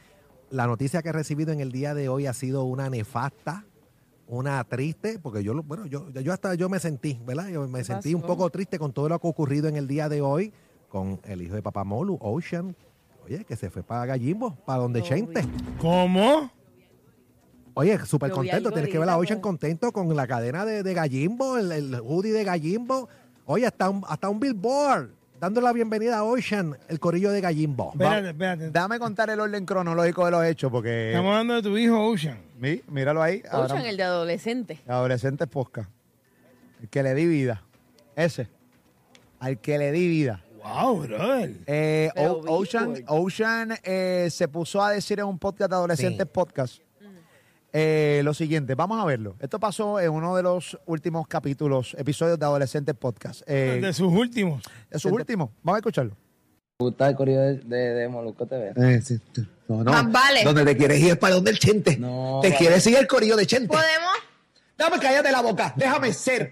La 0.49 0.65
noticia 0.65 1.03
que 1.03 1.09
he 1.09 1.13
recibido 1.13 1.51
en 1.53 1.59
el 1.59 1.71
día 1.71 1.93
de 1.93 2.09
hoy 2.09 2.25
ha 2.25 2.33
sido 2.33 2.63
una 2.63 2.89
nefasta, 2.89 3.65
una 4.25 4.63
triste, 4.63 5.19
porque 5.19 5.43
yo, 5.43 5.53
lo- 5.53 5.61
bueno, 5.61 5.85
yo, 5.85 6.09
yo 6.09 6.33
hasta 6.33 6.55
yo 6.55 6.69
me 6.69 6.79
sentí, 6.79 7.19
¿verdad? 7.23 7.49
Yo 7.49 7.67
me 7.67 7.79
¿Qué 7.79 7.85
sentí 7.85 8.15
un 8.15 8.23
poco 8.23 8.49
triste 8.49 8.79
con 8.79 8.93
todo 8.93 9.09
lo 9.09 9.19
que 9.19 9.27
ha 9.27 9.29
ocurrido 9.29 9.67
en 9.67 9.75
el 9.75 9.87
día 9.87 10.09
de 10.09 10.21
hoy 10.21 10.51
con 10.89 11.19
el 11.25 11.41
hijo 11.41 11.55
de 11.55 11.61
Papamolu, 11.61 12.17
Ocean. 12.21 12.75
Oye, 13.25 13.43
que 13.43 13.55
se 13.55 13.69
fue 13.69 13.83
para 13.83 14.05
Gallimbo, 14.05 14.55
para 14.65 14.79
donde 14.79 15.01
Chente. 15.03 15.43
¿Cómo? 15.79 16.49
Oye, 17.73 17.97
súper 18.05 18.31
contento. 18.31 18.71
Tienes 18.71 18.89
que 18.91 18.97
ver 18.97 19.09
a 19.09 19.17
Ocean 19.17 19.39
contento 19.41 19.91
con 19.91 20.15
la 20.15 20.25
cadena 20.27 20.65
de, 20.65 20.81
de 20.83 20.93
Gallimbo, 20.93 21.57
el, 21.57 21.71
el 21.71 21.95
hoodie 21.95 22.31
de 22.33 22.43
Gallimbo. 22.43 23.07
Oye, 23.45 23.65
hasta 23.67 23.89
un, 23.89 24.03
hasta 24.07 24.29
un 24.29 24.39
billboard 24.39 25.09
dando 25.39 25.61
la 25.61 25.71
bienvenida 25.71 26.17
a 26.17 26.23
Ocean, 26.23 26.75
el 26.87 26.99
corillo 26.99 27.31
de 27.31 27.41
Gallimbo. 27.41 27.91
Espérate, 27.93 28.29
espérate. 28.29 28.71
Dame 28.71 28.97
contar 28.97 29.29
el 29.29 29.39
orden 29.39 29.65
cronológico 29.65 30.25
de 30.25 30.31
los 30.31 30.43
hechos, 30.45 30.71
porque. 30.71 31.09
Estamos 31.11 31.29
hablando 31.31 31.53
de 31.55 31.61
tu 31.61 31.77
hijo, 31.77 32.01
Ocean. 32.07 32.39
Míralo 32.59 33.21
ahí. 33.21 33.43
ahora- 33.51 33.73
Ocean, 33.75 33.85
el 33.85 33.97
de 33.97 34.03
adolescente. 34.03 34.79
Adolescente 34.87 35.45
posca. 35.45 35.89
El 36.81 36.89
que 36.89 37.03
le 37.03 37.13
di 37.13 37.25
vida. 37.27 37.61
Ese. 38.15 38.47
Al 39.39 39.59
que 39.59 39.77
le 39.77 39.91
di 39.91 40.07
vida. 40.07 40.41
Wow, 40.67 40.99
brother. 41.01 41.53
Eh, 41.65 42.09
O- 42.17 42.43
Ocean. 42.59 42.93
Ocean 43.07 43.73
eh, 43.83 44.27
se 44.31 44.47
puso 44.47 44.81
a 44.83 44.91
decir 44.91 45.19
en 45.19 45.25
un 45.25 45.39
podcast 45.39 45.69
de 45.69 45.75
adolescentes 45.75 46.25
Sí. 46.27 46.31
podcast 46.33 46.81
eh, 47.73 48.21
lo 48.23 48.33
siguiente. 48.33 48.75
Vamos 48.75 48.99
a 49.01 49.05
verlo. 49.05 49.35
Esto 49.39 49.59
pasó 49.59 49.99
en 49.99 50.09
uno 50.09 50.35
de 50.35 50.41
los 50.43 50.77
últimos 50.85 51.27
capítulos, 51.27 51.95
episodios 51.99 52.39
de 52.39 52.45
adolescentes 52.45 52.95
podcast. 52.95 53.41
Eh, 53.45 53.79
de 53.83 53.93
sus 53.93 54.11
últimos. 54.11 54.63
es 54.89 55.01
su 55.01 55.09
último. 55.09 55.51
Vamos 55.63 55.75
a 55.77 55.79
escucharlo. 55.79 56.15
¿Te 56.77 56.83
gusta 56.83 57.09
el 57.09 57.15
corrido 57.15 57.41
de, 57.41 57.55
de, 57.57 57.77
de 57.77 58.07
Molusco 58.07 58.45
TV? 58.45 58.73
no, 59.67 59.83
no. 59.83 59.91
Más 59.91 60.11
vale. 60.11 60.43
Donde 60.43 60.63
te 60.65 60.77
quieres 60.77 60.99
ir 60.99 61.09
es 61.11 61.17
para 61.17 61.35
donde 61.35 61.51
el 61.51 61.59
Chente. 61.59 61.97
No, 61.97 62.39
te 62.41 62.49
vale. 62.49 62.57
quieres 62.59 62.87
ir 62.87 62.97
el 62.97 63.07
corillo 63.07 63.35
de 63.35 63.45
Chente. 63.45 63.67
¿Podemos? 63.67 64.13
Dame, 64.77 64.99
cállate 64.99 65.31
la 65.31 65.41
boca. 65.41 65.73
Déjame 65.75 66.13
ser. 66.13 66.51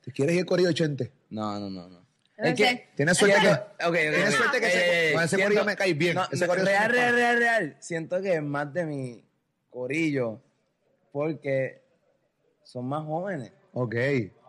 te 0.00 0.12
quieres 0.12 0.34
ir 0.34 0.40
el 0.40 0.46
corillo 0.46 0.68
de 0.68 0.74
Chente. 0.74 1.12
No, 1.30 1.58
no, 1.58 1.68
no, 1.68 1.88
no. 1.88 2.00
Es 2.42 2.54
que- 2.54 2.88
Tienes 2.96 3.16
suerte 3.18 3.36
que. 3.40 3.90
Tienes 3.90 4.28
ok. 4.30 4.36
suerte 4.36 4.60
que 4.60 4.66
ese- 4.66 5.12
con 5.14 5.22
ese 5.24 5.36
siento- 5.36 5.44
corillo 5.54 5.64
me 5.64 5.76
caes 5.76 5.98
bien. 5.98 6.14
No, 6.14 6.24
Ese 6.30 6.46
no, 6.46 6.46
corillo 6.48 6.66
real, 6.66 6.90
real, 6.90 7.14
real, 7.14 7.38
real. 7.38 7.76
Siento 7.80 8.20
que 8.22 8.34
es 8.34 8.42
más 8.42 8.72
de 8.72 8.84
mi 8.86 9.24
corillo 9.70 10.40
porque 11.12 11.82
son 12.62 12.88
más 12.88 13.04
jóvenes. 13.04 13.52
Ok, 13.72 13.94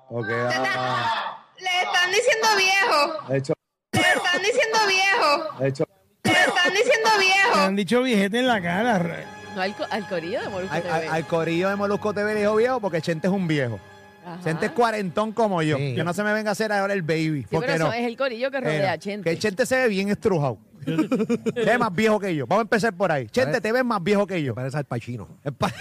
ok. 0.10 0.28
ah, 0.52 1.48
Le 1.60 1.66
están 1.84 2.12
diciendo 2.12 2.48
viejo. 2.58 3.28
de 3.30 3.38
hecho, 3.38 3.54
Le 3.92 4.00
están 4.02 4.42
diciendo 4.42 4.78
viejo. 4.88 5.60
de 5.60 5.68
hecho. 5.68 5.84
Le 6.24 6.32
están 6.32 6.74
diciendo 6.74 7.10
viejo. 7.20 7.56
han 7.60 7.76
dicho 7.76 8.02
viejete 8.04 8.40
en 8.40 8.48
la 8.48 8.62
cara. 8.62 9.26
No, 9.56 9.62
al 9.62 10.08
corillo 10.08 10.42
de 10.42 10.48
Molusco 10.50 10.74
Al, 10.76 10.82
TV. 10.84 10.94
al- 10.94 11.08
al 11.10 11.28
corillo 11.28 11.70
de 11.70 11.76
Molusco 11.76 12.14
TV 12.14 12.34
le 12.36 12.40
dijo 12.42 12.56
viejo 12.56 12.80
porque 12.80 13.02
Chente 13.02 13.28
es 13.28 13.34
un 13.34 13.48
viejo. 13.48 13.80
Ajá. 14.26 14.40
Chente 14.44 14.68
es 14.68 14.72
cuarentón 14.74 15.32
como 15.32 15.62
yo. 15.64 15.78
Sí. 15.78 15.96
Que 15.96 16.04
no 16.04 16.14
se 16.14 16.24
me 16.24 16.34
venga 16.34 16.50
a 16.50 16.54
hacer 16.54 16.72
ahora 16.72 16.94
el 16.94 17.02
baby. 17.02 17.42
Sí, 17.42 17.48
porque 17.52 17.68
pero 17.68 17.86
no. 17.86 17.92
eso 17.92 18.02
es 18.02 18.06
el 18.08 18.18
corillo 18.18 18.52
que 18.52 18.60
rodea 18.62 18.92
a 18.92 18.98
Que 18.98 19.00
Chente. 19.00 19.40
Chente 19.40 19.66
se 19.66 19.76
ve 19.78 19.88
bien 19.88 20.10
estrujado. 20.10 20.58
se 20.86 21.66
ve 21.66 21.78
más 21.78 21.94
viejo 21.94 22.20
que 22.20 22.36
yo. 22.36 22.46
Vamos 22.48 22.62
a 22.62 22.64
empezar 22.64 22.94
por 22.94 23.12
ahí. 23.12 23.28
Chente, 23.28 23.62
te 23.62 23.72
ves 23.72 23.84
más 23.84 24.04
viejo 24.04 24.26
que 24.28 24.42
yo. 24.44 24.54
Parece 24.56 24.78
al 24.78 24.86
Pachino. 24.86 25.28
Es 25.44 25.52
pa- 25.54 25.72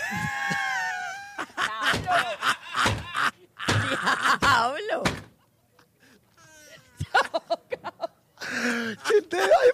Hablo. 4.40 5.02
Chente, 9.06 9.36
ay, 9.38 9.70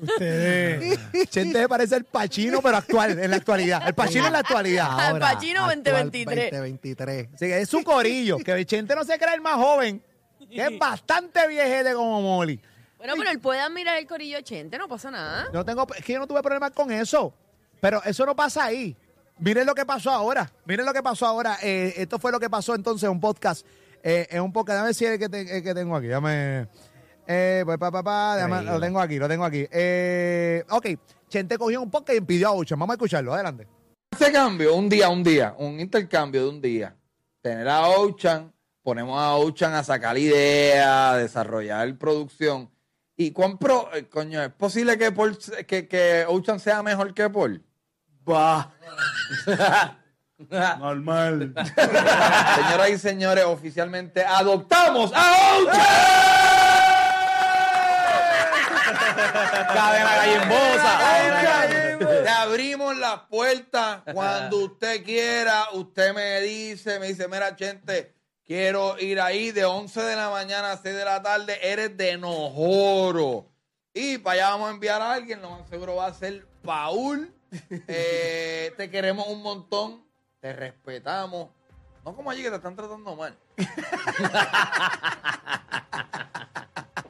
Ustedes. 0.00 0.98
Chente 1.42 1.68
parece 1.68 1.94
al 1.94 2.04
Pachino, 2.04 2.60
pero 2.62 2.76
actual, 2.76 3.18
en 3.18 3.30
la 3.30 3.36
actualidad. 3.36 3.86
El 3.86 3.94
Pachino 3.94 4.26
en 4.26 4.32
la 4.32 4.38
actualidad. 4.40 4.88
Ahora, 4.90 5.32
Pacino 5.32 5.60
actual 5.64 5.82
2023. 5.82 6.50
2023. 6.52 7.28
Así 7.34 7.46
que 7.46 7.60
es 7.60 7.68
su 7.68 7.82
corillo. 7.84 8.38
Que 8.38 8.64
Chente 8.66 8.94
no 8.94 9.04
se 9.04 9.18
cree 9.18 9.34
el 9.34 9.40
más 9.40 9.54
joven. 9.56 10.02
Que 10.50 10.62
es 10.66 10.78
bastante 10.78 11.46
viejete 11.48 11.92
como 11.94 12.20
Molly. 12.22 12.60
Bueno, 12.98 13.14
pero 13.18 13.30
él 13.30 13.40
puede 13.40 13.60
admirar 13.60 13.98
el 13.98 14.06
corillo 14.06 14.36
de 14.38 14.42
Chente, 14.44 14.78
no 14.78 14.88
pasa 14.88 15.10
nada. 15.10 15.48
No 15.52 15.64
tengo, 15.64 15.86
es 15.96 16.04
que 16.04 16.14
yo 16.14 16.18
no 16.18 16.26
tuve 16.26 16.42
problemas 16.42 16.70
con 16.70 16.90
eso. 16.90 17.34
Pero 17.80 18.02
eso 18.04 18.24
no 18.24 18.34
pasa 18.34 18.64
ahí. 18.64 18.96
Miren 19.38 19.66
lo 19.66 19.74
que 19.74 19.84
pasó 19.84 20.10
ahora. 20.10 20.50
Miren 20.64 20.86
lo 20.86 20.94
que 20.94 21.02
pasó 21.02 21.26
ahora. 21.26 21.58
Eh, 21.62 21.92
esto 21.98 22.18
fue 22.18 22.32
lo 22.32 22.40
que 22.40 22.48
pasó 22.48 22.74
entonces 22.74 23.04
en 23.04 23.10
un 23.10 23.20
podcast. 23.20 23.66
Eh, 24.02 24.26
en 24.30 24.40
un 24.40 24.52
podcast. 24.52 24.76
Déjame 24.76 24.88
decir 24.88 25.08
el 25.08 25.18
que, 25.18 25.28
te- 25.28 25.56
el 25.58 25.62
que 25.62 25.74
tengo 25.74 25.94
aquí. 25.94 26.06
Déjame. 26.06 26.68
Eh, 27.26 27.62
pues, 27.66 27.76
pa, 27.76 27.90
pa, 27.90 28.02
pa, 28.02 28.48
lo 28.62 28.80
tengo 28.80 29.00
aquí, 29.00 29.18
lo 29.18 29.28
tengo 29.28 29.44
aquí. 29.44 29.66
Eh, 29.70 30.64
ok. 30.70 30.86
Chente 31.28 31.58
cogió 31.58 31.82
un 31.82 31.90
podcast 31.90 32.18
y 32.18 32.20
pidió 32.20 32.48
a 32.48 32.52
Ocean. 32.52 32.78
Vamos 32.78 32.94
a 32.94 32.96
escucharlo. 32.96 33.34
Adelante. 33.34 33.66
Ese 34.10 34.32
cambio, 34.32 34.74
un 34.74 34.88
día, 34.88 35.08
un 35.10 35.22
día, 35.22 35.54
un 35.58 35.78
intercambio 35.78 36.44
de 36.44 36.48
un 36.48 36.60
día. 36.60 36.96
Tener 37.42 37.68
a 37.68 37.88
Ochan, 37.88 38.52
ponemos 38.82 39.20
a 39.20 39.36
Ochan 39.36 39.74
a 39.74 39.84
sacar 39.84 40.16
ideas, 40.16 40.86
a 40.86 41.16
desarrollar 41.16 41.96
producción. 41.98 42.70
¿Y 43.16 43.30
cuán 43.32 43.58
pro, 43.58 43.90
eh, 43.94 44.08
coño, 44.08 44.42
es 44.42 44.52
posible 44.52 44.96
que, 44.96 45.12
Paul 45.12 45.38
que, 45.66 45.86
que 45.86 46.24
Ochan 46.26 46.60
sea 46.60 46.82
mejor 46.82 47.12
que 47.14 47.28
Paul? 47.28 47.62
Va. 48.28 48.72
Normal. 50.78 51.54
Señoras 51.54 52.90
y 52.90 52.98
señores, 52.98 53.44
oficialmente 53.44 54.24
adoptamos 54.24 55.12
a 55.14 55.58
Ochan. 55.58 56.35
Cadena 59.32 60.16
gallimbosa. 60.16 60.98
Te 62.24 62.28
abrimos 62.28 62.96
las 62.96 63.20
puertas 63.30 64.02
cuando 64.12 64.58
usted 64.64 65.04
quiera. 65.04 65.66
Usted 65.72 66.14
me 66.14 66.40
dice, 66.40 66.98
me 66.98 67.08
dice, 67.08 67.28
mira, 67.28 67.54
gente, 67.56 68.14
quiero 68.44 68.98
ir 68.98 69.20
ahí 69.20 69.50
de 69.52 69.64
11 69.64 70.02
de 70.02 70.16
la 70.16 70.30
mañana 70.30 70.72
a 70.72 70.76
6 70.78 70.94
de 70.96 71.04
la 71.04 71.22
tarde. 71.22 71.58
Eres 71.62 71.96
de 71.96 72.16
Nojoro. 72.18 73.46
Y 73.94 74.18
para 74.18 74.34
allá 74.34 74.50
vamos 74.50 74.68
a 74.68 74.72
enviar 74.72 75.00
a 75.00 75.12
alguien. 75.12 75.40
Lo 75.42 75.50
más 75.50 75.68
seguro 75.68 75.96
va 75.96 76.06
a 76.06 76.14
ser 76.14 76.46
Paul. 76.62 77.32
Eh, 77.88 78.74
te 78.76 78.90
queremos 78.90 79.26
un 79.28 79.40
montón. 79.42 80.04
Te 80.40 80.52
respetamos. 80.52 81.48
No 82.04 82.14
como 82.14 82.30
allí 82.30 82.42
que 82.42 82.50
te 82.50 82.56
están 82.56 82.76
tratando 82.76 83.16
mal. 83.16 83.34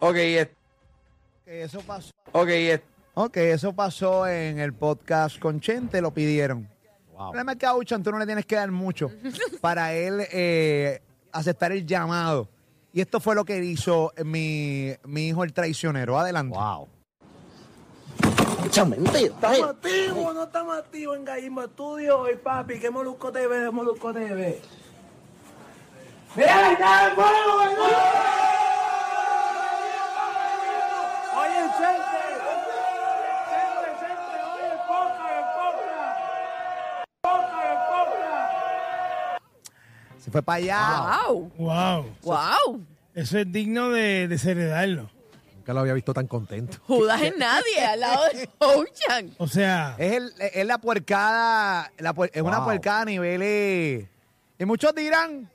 ok, 0.01 0.15
es- 0.17 0.49
Que 0.49 0.57
eso 1.47 1.81
pasó. 1.81 2.11
ok, 2.33 2.49
es- 2.49 2.81
Ok, 3.19 3.37
eso 3.39 3.73
pasó 3.73 4.27
en 4.27 4.59
el 4.59 4.75
podcast 4.75 5.39
con 5.39 5.59
Chente, 5.59 6.03
lo 6.03 6.11
pidieron. 6.13 6.69
El 7.13 7.17
problema 7.17 7.53
es 7.53 7.59
que 7.59 7.65
a 7.65 7.75
Ochan 7.75 8.03
tú 8.03 8.11
no 8.13 8.19
le 8.19 8.27
tienes 8.27 8.45
que 8.45 8.57
dar 8.57 8.71
mucho 8.71 9.11
para 9.63 9.95
él 9.95 10.27
eh, 10.31 11.01
aceptar 11.33 11.73
el 11.73 11.87
llamado. 11.87 12.47
Y 12.93 13.01
esto 13.01 13.19
fue 13.21 13.35
lo 13.35 13.43
que 13.47 13.57
hizo 13.65 14.13
mi, 14.23 14.93
mi 15.05 15.29
hijo 15.29 15.45
el 15.45 15.55
traicionero. 15.55 16.19
Adelante. 16.19 16.55
Wow. 16.59 16.89
Estamos 18.67 18.99
activos, 19.71 20.35
no 20.35 20.43
estamos 20.45 20.77
activos 20.77 21.17
en 21.17 21.25
Gallimbo 21.25 21.63
Studio 21.69 22.19
hoy, 22.21 22.37
papi. 22.37 22.79
Que 22.79 22.91
Molusco 22.91 23.33
TV 23.33 23.71
Molusco 23.71 24.13
TV. 24.13 24.61
¡Mira, 26.35 26.73
está 26.73 27.07
el 27.09 27.15
fuego, 27.15 27.63
hermano! 27.63 27.83
Oye, 31.39 31.61
Chente. 31.79 32.23
Chente, 33.49 33.89
Chente, 34.01 34.37
oye, 34.53 34.67
el 34.73 34.79
podcast, 34.89 35.33
el 35.37 35.47
podcast. 35.57 36.19
Podcast, 37.23 37.71
el 37.71 37.79
podcast. 37.93 38.51
Se 40.27 40.31
fue 40.33 40.43
para 40.43 40.57
allá. 40.59 41.23
¡Wow! 41.29 41.53
Wow. 41.57 42.11
¡Wow! 42.23 42.85
Eso 43.15 43.39
es 43.39 43.51
digno 43.51 43.91
de 43.91 44.27
desheredarlo. 44.29 45.09
Nunca 45.57 45.73
lo 45.73 45.81
había 45.81 45.93
visto 45.95 46.13
tan 46.13 46.27
contento. 46.27 46.79
Judas 46.87 47.23
es 47.23 47.37
nadie 47.37 47.81
al 47.87 48.01
lado 48.01 48.25
de 48.35 48.49
Ochan. 48.59 49.35
O 49.39 49.47
sea, 49.47 49.95
Es, 49.99 50.13
el, 50.15 50.33
es 50.41 50.67
la 50.67 50.79
puercada, 50.79 51.93
la 51.99 52.13
puer- 52.15 52.31
es 52.35 52.43
una 52.43 52.59
Wow. 52.59 52.67
puercada 52.67 53.03
a 53.03 53.05
niveles... 53.05 54.09
Y 54.59 54.65
muchos 54.65 54.93
dirán, 54.97 55.49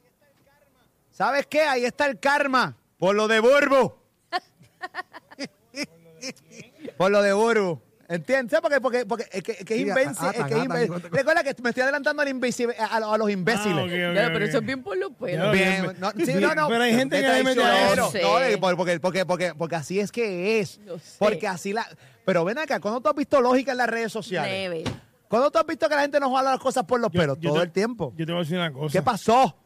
¿sabes 1.11 1.45
qué? 1.47 1.61
Ahí 1.63 1.83
está 1.85 2.05
el 2.07 2.17
karma. 2.19 2.77
Por 2.97 3.13
lo 3.15 3.27
de 3.27 3.39
Burbo. 3.41 3.97
por 6.97 7.11
lo 7.11 7.21
de 7.21 7.33
Burbo. 7.33 7.81
¿Entiendes? 8.11 8.59
Porque, 8.61 8.81
porque, 8.81 9.05
porque 9.05 9.25
es 9.31 9.41
que, 9.41 9.51
es 9.53 9.63
que 9.63 9.73
es 9.75 9.79
Sí, 9.81 9.85
invenci- 9.87 10.17
atan, 10.17 10.27
es 10.27 10.31
que 10.33 10.37
es 10.53 10.59
atan, 10.59 10.67
inven- 10.67 10.95
atan. 10.97 11.11
Recuerda 11.11 11.43
que 11.43 11.55
me 11.61 11.69
estoy 11.69 11.83
adelantando 11.83 12.21
al 12.21 12.27
a, 12.27 12.85
a 13.13 13.17
los 13.17 13.31
imbéciles. 13.31 13.77
Ah, 13.77 14.11
Claro, 14.13 14.33
pero 14.33 14.45
eso 14.45 14.57
es 14.57 14.65
bien 14.65 14.83
por 14.83 14.97
los 14.97 15.13
pelos. 15.13 15.51
Bien, 15.53 15.95
no, 15.97 16.11
sí, 16.11 16.33
no, 16.33 16.53
no. 16.53 16.67
Pero 16.67 16.83
hay 16.83 16.93
gente 16.93 17.21
que 17.21 17.27
le 17.27 17.43
mete 17.43 17.63
a 17.63 17.93
eso. 17.93 18.11
No, 18.21 18.59
porque, 18.75 18.99
porque, 18.99 19.25
porque, 19.25 19.53
porque 19.55 19.75
así 19.75 19.99
es 19.99 20.11
que 20.11 20.59
es. 20.59 20.71
Sé. 20.71 21.15
Porque 21.19 21.47
así 21.47 21.71
la. 21.71 21.87
Pero 22.25 22.43
ven 22.43 22.57
acá, 22.57 22.79
¿cuándo 22.81 22.99
tú 22.99 23.07
has 23.09 23.15
visto 23.15 23.39
lógica 23.39 23.71
en 23.71 23.77
las 23.77 23.87
redes 23.87 24.11
sociales? 24.11 24.51
Never. 24.51 24.83
¿Cuándo 25.29 25.49
tú 25.49 25.59
has 25.59 25.65
visto 25.65 25.87
que 25.87 25.95
la 25.95 26.01
gente 26.01 26.19
nos 26.19 26.35
jala 26.35 26.51
las 26.51 26.59
cosas 26.59 26.83
por 26.83 26.99
los 26.99 27.09
Yo- 27.11 27.19
pelos? 27.21 27.37
yo 27.39 27.49
Todo 27.51 27.59
te- 27.59 27.65
el 27.65 27.71
tiempo. 27.71 28.13
Yo 28.17 28.25
te 28.25 28.31
voy 28.33 28.41
a 28.41 28.43
decir 28.43 28.57
una 28.57 28.73
cosa. 28.73 28.91
¿Qué 28.91 29.01
pasó? 29.01 29.57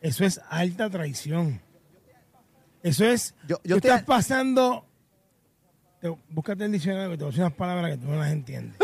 Eso 0.00 0.24
es 0.24 0.40
alta 0.50 0.90
traición. 0.90 1.60
Eso 2.82 3.04
es. 3.04 3.34
Yo- 3.46 3.60
yo 3.64 3.76
tú 3.76 3.82
te- 3.82 3.88
estás 3.88 4.02
pasando. 4.02 4.85
Te- 6.14 6.18
búscate 6.30 6.64
el 6.64 6.72
diccionario 6.72 7.10
que 7.10 7.16
te 7.18 7.24
voy 7.24 7.28
a 7.28 7.32
decir 7.32 7.42
unas 7.44 7.54
palabras 7.54 7.90
que 7.92 7.98
tú 7.98 8.06
no 8.08 8.16
las 8.16 8.32
entiendes. 8.32 8.76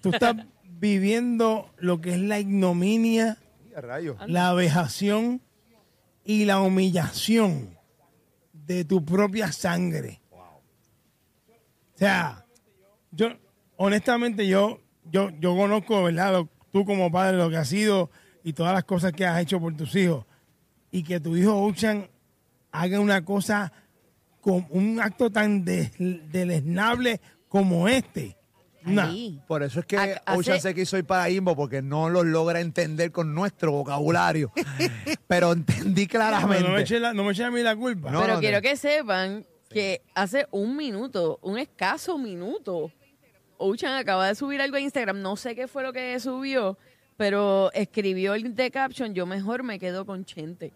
tú 0.00 0.10
estás 0.10 0.36
viviendo 0.78 1.70
lo 1.78 2.00
que 2.00 2.14
es 2.14 2.20
la 2.20 2.38
ignominia, 2.40 3.38
la 4.26 4.52
vejación 4.54 5.40
y 6.24 6.44
la 6.44 6.60
humillación 6.60 7.76
de 8.52 8.84
tu 8.84 9.04
propia 9.04 9.52
sangre. 9.52 10.20
sea, 11.94 12.44
yo, 13.10 13.28
honestamente, 13.76 14.46
yo, 14.46 14.80
yo, 15.10 15.30
yo 15.40 15.56
conozco, 15.56 16.04
¿verdad? 16.04 16.32
Lo- 16.32 16.48
tú 16.72 16.84
como 16.84 17.10
padre, 17.10 17.36
lo 17.36 17.50
que 17.50 17.56
has 17.56 17.68
sido 17.68 18.10
y 18.44 18.52
todas 18.52 18.72
las 18.72 18.84
cosas 18.84 19.12
que 19.12 19.26
has 19.26 19.40
hecho 19.42 19.60
por 19.60 19.76
tus 19.76 19.94
hijos. 19.96 20.24
Y 20.90 21.02
que 21.02 21.20
tu 21.20 21.36
hijo 21.36 21.60
Ochan 21.62 22.08
haga 22.72 23.00
una 23.00 23.24
cosa, 23.24 23.72
con 24.40 24.66
un 24.70 25.00
acto 25.00 25.30
tan 25.30 25.64
des- 25.64 25.92
deleznable 25.98 27.20
como 27.48 27.88
este. 27.88 28.36
Nah. 28.82 29.12
Por 29.46 29.62
eso 29.62 29.80
es 29.80 29.86
que 29.86 29.98
Ac- 29.98 30.22
Ocean 30.38 30.56
hace- 30.56 30.68
se 30.70 30.74
quiso 30.74 30.96
ir 30.96 31.04
para 31.04 31.28
Imbo, 31.28 31.54
porque 31.54 31.82
no 31.82 32.08
los 32.08 32.24
logra 32.24 32.60
entender 32.60 33.12
con 33.12 33.34
nuestro 33.34 33.72
vocabulario. 33.72 34.50
Pero 35.28 35.52
entendí 35.52 36.06
claramente. 36.06 36.66
no 36.66 36.74
me 36.74 36.80
eche 36.82 36.98
la- 36.98 37.12
no 37.12 37.24
me 37.24 37.32
eche 37.32 37.44
a 37.44 37.50
mí 37.50 37.60
la 37.62 37.76
culpa. 37.76 38.10
No, 38.10 38.22
Pero 38.22 38.34
no, 38.34 38.40
quiero 38.40 38.62
que 38.62 38.76
sepan 38.76 39.44
que 39.68 40.00
hace 40.14 40.46
un 40.50 40.76
minuto, 40.76 41.38
un 41.42 41.58
escaso 41.58 42.16
minuto, 42.18 42.90
Ochan 43.58 43.92
acaba 43.98 44.26
de 44.26 44.34
subir 44.34 44.60
algo 44.62 44.76
a 44.76 44.80
Instagram. 44.80 45.20
No 45.20 45.36
sé 45.36 45.54
qué 45.54 45.68
fue 45.68 45.82
lo 45.82 45.92
que 45.92 46.18
subió, 46.18 46.78
pero 47.18 47.70
escribió 47.74 48.32
el 48.32 48.54
de 48.54 48.70
caption: 48.70 49.12
Yo 49.14 49.26
mejor 49.26 49.62
me 49.62 49.78
quedo 49.78 50.06
con 50.06 50.24
Chente. 50.24 50.72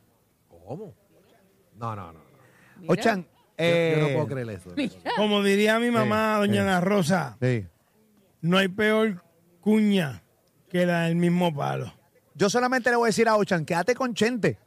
¿Cómo? 0.49 0.95
No, 1.79 1.97
no, 1.97 2.13
no. 2.13 2.21
Mira. 2.81 2.93
Ochan, 2.93 3.27
eh, 3.57 3.97
yo 3.99 4.07
no 4.09 4.13
puedo 4.15 4.27
creer 4.27 4.51
eso. 4.51 4.71
Como 5.17 5.43
diría 5.43 5.79
mi 5.79 5.91
mamá, 5.91 6.39
doña 6.39 6.63
Ana 6.63 6.81
Rosa, 6.81 7.37
sí. 7.41 7.67
no 8.41 8.59
hay 8.59 8.69
peor 8.69 9.23
cuña 9.61 10.23
que 10.69 10.85
la 10.87 11.03
del 11.05 11.17
mismo 11.17 11.55
palo. 11.55 11.93
Yo 12.35 12.51
solamente 12.51 12.91
le 12.91 12.97
voy 12.97 13.07
a 13.07 13.09
decir 13.09 13.29
a 13.29 13.37
Ochan, 13.37 13.65
quédate 13.65 13.95
con 13.95 14.13
Chente. 14.15 14.59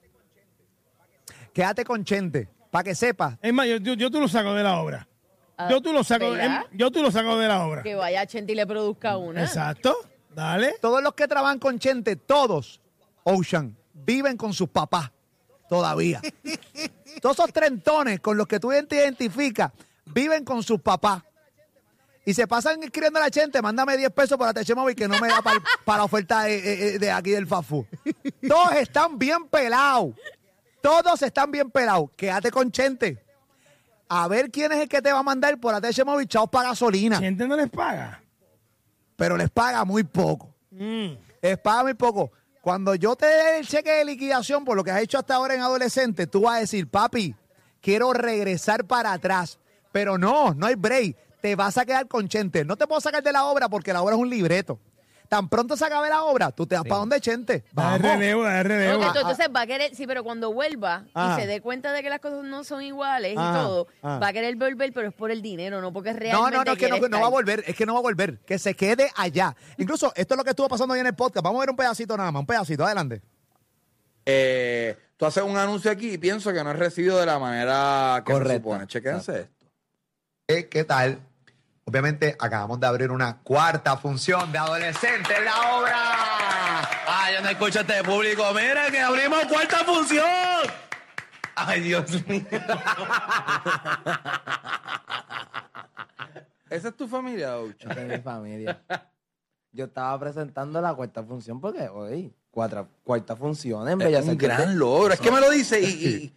Quédate 1.54 1.84
con 1.84 2.04
Chente, 2.04 2.48
para 2.72 2.84
que 2.84 2.96
sepa. 2.96 3.38
Es 3.42 3.54
más, 3.54 3.68
yo, 3.68 3.78
yo, 3.78 3.94
yo 3.96 4.12
tú 4.12 4.20
lo 4.20 4.28
saco 4.28 4.54
de 4.54 4.64
la 4.64 4.80
obra. 4.80 5.08
Ah, 5.60 5.68
Yo 5.72 5.82
tú 5.82 5.92
lo 5.92 6.04
saco, 6.04 6.30
¿verdad? 6.30 6.66
em- 6.72 6.78
yo 6.78 6.92
tú 6.92 7.02
lo 7.02 7.10
saco 7.10 7.36
de 7.40 7.48
la 7.48 7.66
obra. 7.66 7.82
Que 7.82 7.96
vaya 7.96 8.26
Chente 8.28 8.52
y 8.52 8.56
le 8.56 8.68
produzca 8.68 9.18
una. 9.18 9.42
Exacto. 9.42 9.96
Dale. 10.36 10.76
Todos 10.80 11.02
los 11.02 11.16
que 11.16 11.28
trabajan 11.28 11.58
con 11.58 11.80
Chente, 11.80 12.16
todos, 12.16 12.80
Ocean, 13.24 13.76
viven 13.92 14.38
con 14.38 14.54
sus 14.54 14.70
papás 14.70 15.12
todavía. 15.70 16.22
Todos 17.22 17.40
esos 17.40 17.54
trentones 17.54 18.20
con 18.20 18.38
los 18.38 18.48
que 18.48 18.60
tú 18.60 18.70
te 18.88 18.96
identificas, 18.98 19.72
viven 20.06 20.44
con 20.44 20.62
sus 20.64 20.80
papás. 20.82 21.24
Y 22.26 22.34
se 22.34 22.46
pasan 22.46 22.84
escribiendo 22.84 23.20
a 23.20 23.24
la 23.24 23.30
gente, 23.30 23.62
mándame 23.62 23.96
10 23.96 24.12
pesos 24.12 24.38
para 24.38 24.54
TH 24.54 24.76
Móvil 24.76 24.96
que 24.96 25.08
no 25.08 25.18
me 25.20 25.30
da 25.30 25.42
para, 25.42 25.62
para 25.86 26.00
la 26.00 26.04
oferta 26.04 26.44
de, 26.44 26.62
de- 26.62 27.00
de 27.00 27.12
aquí 27.12 27.32
del 27.32 27.48
Fafu. 27.48 27.86
Todos 28.46 28.74
están 28.74 29.18
bien 29.18 29.48
pelados. 29.48 30.14
Todos 30.82 31.22
están 31.22 31.52
bien 31.52 31.72
pelados. 31.72 32.10
Quédate 32.18 32.52
con 32.52 32.70
Chente. 32.72 33.18
A 34.10 34.28
ver 34.28 34.52
quién 34.52 34.72
es 34.74 34.80
el 34.80 34.90
que 34.90 35.02
te 35.02 35.12
va 35.12 35.20
a 35.20 35.24
mandar 35.24 35.58
por 35.58 35.74
ATH 35.74 36.04
Móvil 36.06 36.28
chavos 36.28 36.50
para 36.50 36.70
gasolina. 36.70 37.18
Gente 37.20 37.48
no 37.48 37.56
les 37.56 37.70
paga. 37.70 38.22
Pero 39.16 39.38
les 39.38 39.50
paga 39.50 39.84
muy 39.86 40.04
poco. 40.04 40.54
Mm. 40.72 41.14
Les 41.42 41.58
paga 41.58 41.84
muy 41.84 41.94
poco. 41.94 42.32
Cuando 42.68 42.96
yo 42.96 43.16
te 43.16 43.26
dé 43.26 43.60
el 43.60 43.66
cheque 43.66 43.94
de 43.94 44.04
liquidación 44.04 44.66
por 44.66 44.76
lo 44.76 44.84
que 44.84 44.92
has 44.92 45.02
hecho 45.02 45.18
hasta 45.18 45.36
ahora 45.36 45.56
en 45.56 45.62
adolescente, 45.62 46.28
tú 46.28 46.42
vas 46.42 46.58
a 46.58 46.60
decir, 46.60 46.90
papi, 46.90 47.34
quiero 47.80 48.12
regresar 48.12 48.84
para 48.84 49.14
atrás. 49.14 49.58
Pero 49.94 50.18
no, 50.18 50.54
no 50.54 50.66
hay 50.66 50.76
break. 50.76 51.16
Te 51.42 51.56
vas 51.56 51.78
a 51.78 51.86
quedar 51.86 52.10
con 52.10 52.28
Chente. 52.28 52.66
No 52.66 52.76
te 52.76 52.86
puedo 52.86 53.00
sacar 53.00 53.24
de 53.24 53.32
la 53.32 53.46
obra 53.46 53.70
porque 53.70 53.94
la 53.94 54.02
obra 54.02 54.16
es 54.16 54.22
un 54.22 54.30
libreto. 54.30 54.82
Tan 55.28 55.50
pronto 55.50 55.76
se 55.76 55.86
acabe 55.86 56.10
la 56.10 56.24
obra, 56.24 56.52
tú 56.52 56.66
te 56.66 56.76
vas 56.76 56.84
para 56.86 57.00
donde 57.00 57.20
Chente. 57.20 57.64
Vamos. 57.74 58.02
relevo, 58.02 58.44
da 58.44 58.60
el 58.62 58.66
relevo. 58.66 58.98
Ok, 59.06 59.14
tú- 59.14 59.20
entonces 59.20 59.48
va 59.56 59.62
a 59.62 59.68
querer, 59.68 59.94
sí, 59.96 60.08
pero 60.08 60.24
cuando 60.24 60.54
vuelva 60.54 61.06
Ajá. 61.14 61.38
y 61.38 61.42
se 61.42 61.48
dé 61.48 61.62
cuenta 61.62 61.92
de 61.92 62.02
que 62.02 62.10
las 62.10 62.20
cosas 62.20 62.44
no 62.44 62.64
son 62.64 62.82
iguales 62.82 63.38
Ajá, 63.38 63.50
y 63.50 63.54
todo, 63.64 63.88
ajá. 64.02 64.20
va 64.20 64.28
a 64.28 64.34
querer 64.34 64.56
volver, 64.56 64.94
pero 64.94 65.08
es 65.10 65.14
por 65.14 65.32
el 65.32 65.42
dinero, 65.42 65.82
no 65.82 65.92
porque 65.92 66.14
No, 66.14 66.20
realmente 66.20 66.58
no, 66.58 66.64
no, 66.64 66.72
es 66.72 66.78
que 66.78 66.88
no, 66.90 66.96
quiere 66.98 67.10
no 67.10 67.18
va 67.18 67.26
a 67.26 67.28
estar. 67.28 67.32
volver, 67.32 67.64
es 67.68 67.76
que 67.76 67.86
no 67.86 67.94
va 67.94 68.00
a 68.00 68.04
volver, 68.04 68.40
que 68.40 68.58
se 68.58 68.74
quede 68.74 69.12
allá. 69.16 69.56
Incluso 69.78 70.14
esto 70.16 70.34
es 70.34 70.38
lo 70.38 70.44
que 70.44 70.52
estuvo 70.52 70.70
pasando 70.70 70.94
hoy 70.94 71.00
en 71.02 71.08
el 71.08 71.16
podcast. 71.16 71.44
Vamos 71.44 71.60
a 71.60 71.62
ver 71.62 71.70
un 71.72 71.76
pedacito 71.76 72.16
nada 72.16 72.32
más, 72.32 72.40
un 72.42 72.46
pedacito, 72.48 72.86
adelante. 72.86 73.22
Eh, 74.26 74.98
tú 75.18 75.26
haces 75.26 75.44
un 75.44 75.58
anuncio 75.58 75.90
aquí 75.92 76.14
y 76.14 76.18
pienso 76.18 76.52
que 76.54 76.64
no 76.64 76.72
es 76.72 76.78
recibido 76.80 77.18
de 77.20 77.26
la 77.26 77.40
manera 77.40 78.24
que 78.26 78.32
se 78.34 78.38
Correcta. 78.40 78.58
supone. 78.64 78.88
Chequense 78.88 79.40
esto. 79.42 79.66
Eh, 80.50 80.68
¿Qué 80.68 80.84
tal? 80.84 81.20
Obviamente 81.90 82.36
acabamos 82.38 82.82
de 82.82 82.88
abrir 82.88 83.12
una 83.12 83.38
cuarta 83.38 83.96
función 83.96 84.52
de 84.52 84.58
adolescentes 84.58 85.38
en 85.38 85.46
la 85.46 85.78
obra. 85.78 85.94
Ah, 85.96 87.30
yo 87.34 87.42
no 87.42 87.48
escucho 87.48 87.80
a 87.80 87.82
este 87.84 88.04
público. 88.04 88.44
Mira 88.54 88.92
que 88.92 89.00
abrimos 89.00 89.46
cuarta 89.46 89.78
función. 89.86 90.26
Ay, 91.56 91.80
Dios 91.80 92.12
mío. 92.28 92.44
¿Esa 96.70 96.90
es 96.90 96.98
tu 96.98 97.08
familia? 97.08 97.56
Esta 97.80 98.02
es 98.02 98.08
mi 98.10 98.18
familia. 98.18 98.82
Yo 99.72 99.86
estaba 99.86 100.20
presentando 100.20 100.82
la 100.82 100.94
cuarta 100.94 101.24
función 101.24 101.62
porque 101.62 101.88
hoy, 101.88 102.34
cuarta, 102.52 102.86
cuarta 103.06 103.38
función 103.38 103.88
en 103.88 104.02
Es 104.02 104.08
Bellas 104.08 104.26
un 104.26 104.32
Artes. 104.32 104.48
gran 104.50 104.78
logro. 104.78 105.14
Es 105.14 105.22
que 105.22 105.32
me 105.32 105.40
lo 105.40 105.50
dice 105.50 105.80
y, 105.80 106.34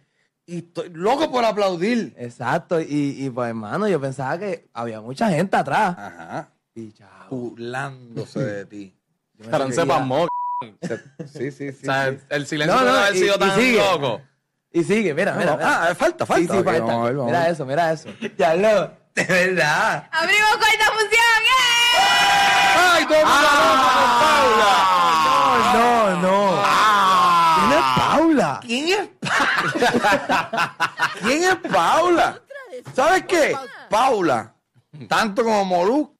y- 0.51 0.55
y 0.55 0.57
estoy 0.59 0.89
loco 0.89 1.31
por 1.31 1.43
aplaudir. 1.45 2.13
Exacto, 2.17 2.79
y, 2.81 3.15
y 3.25 3.29
pues 3.29 3.47
hermano, 3.49 3.87
yo 3.87 3.99
pensaba 4.01 4.37
que 4.37 4.67
había 4.73 4.99
mucha 5.01 5.29
gente 5.29 5.55
atrás. 5.57 5.95
Ajá. 5.97 6.49
Y 6.75 6.91
chao. 6.93 7.09
Burlándose 7.29 8.39
de 8.39 8.65
ti. 8.71 8.93
Carón 9.49 9.71
se 9.73 9.85
pasmó. 9.85 10.27
Sí, 11.33 11.51
sí, 11.51 11.71
sí. 11.71 11.79
O 11.81 11.85
sea, 11.85 12.11
sí. 12.11 12.17
el 12.29 12.45
silencio 12.45 12.75
No, 12.75 12.81
puede 12.81 12.91
no, 12.93 12.99
haber 12.99 13.15
y- 13.15 13.19
sido 13.19 13.35
y 13.35 13.39
tan 13.39 13.55
sigue. 13.59 13.77
loco. 13.77 14.21
Y 14.73 14.83
sigue, 14.85 15.13
mira, 15.13 15.33
mira. 15.33 15.57
mira. 15.57 15.89
Ah, 15.89 15.95
falta, 15.95 16.25
falta. 16.25 16.41
Sí, 16.41 16.47
sí, 16.53 16.57
Ok, 16.59 16.63
falta. 16.65 16.83
vamos 16.85 17.09
vamos 17.13 17.25
Mira 17.25 17.41
ver. 17.41 17.51
eso, 17.51 17.65
mira 17.65 17.91
eso. 17.91 18.07
Ya 18.37 18.55
lo, 18.55 18.89
de 19.15 19.25
verdad. 19.25 20.07
¡Abrimos 20.11 20.49
cuarta 20.57 20.85
función! 20.93 21.41
¡eh! 21.43 22.77
¡Ay, 22.77 23.05
todo 23.05 23.17
Ah, 23.25 23.37
no, 25.73 26.21
no. 26.21 26.37
¿Quién 26.51 26.63
es 26.63 26.80
Paula? 28.35 28.59
¿Quién 28.65 28.87
es 28.87 29.09
Paula? 29.19 30.75
¿Quién 31.21 31.43
es 31.43 31.55
Paula? 31.71 32.41
¿Sabes 32.95 33.25
qué? 33.27 33.55
Paula, 33.89 34.55
tanto 35.07 35.43
como 35.43 35.65
Molusco. 35.65 36.15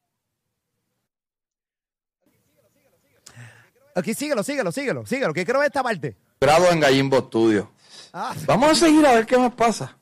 Aquí 3.96 4.14
síguelo, 4.14 4.42
síguelo, 4.44 4.72
síguelo, 4.72 5.06
síguelo, 5.06 5.34
que 5.34 5.44
quiero 5.44 5.60
ver 5.60 5.68
esta 5.68 5.84
parte. 5.84 6.16
Grado 6.40 6.70
en 6.72 6.80
Gallimbo 6.80 7.20
Studio. 7.20 7.72
Ah, 8.14 8.34
Vamos 8.46 8.72
a 8.72 8.76
seguir 8.76 9.06
a 9.06 9.14
ver 9.14 9.26
qué 9.26 9.38
más 9.38 9.54
pasa. 9.54 9.98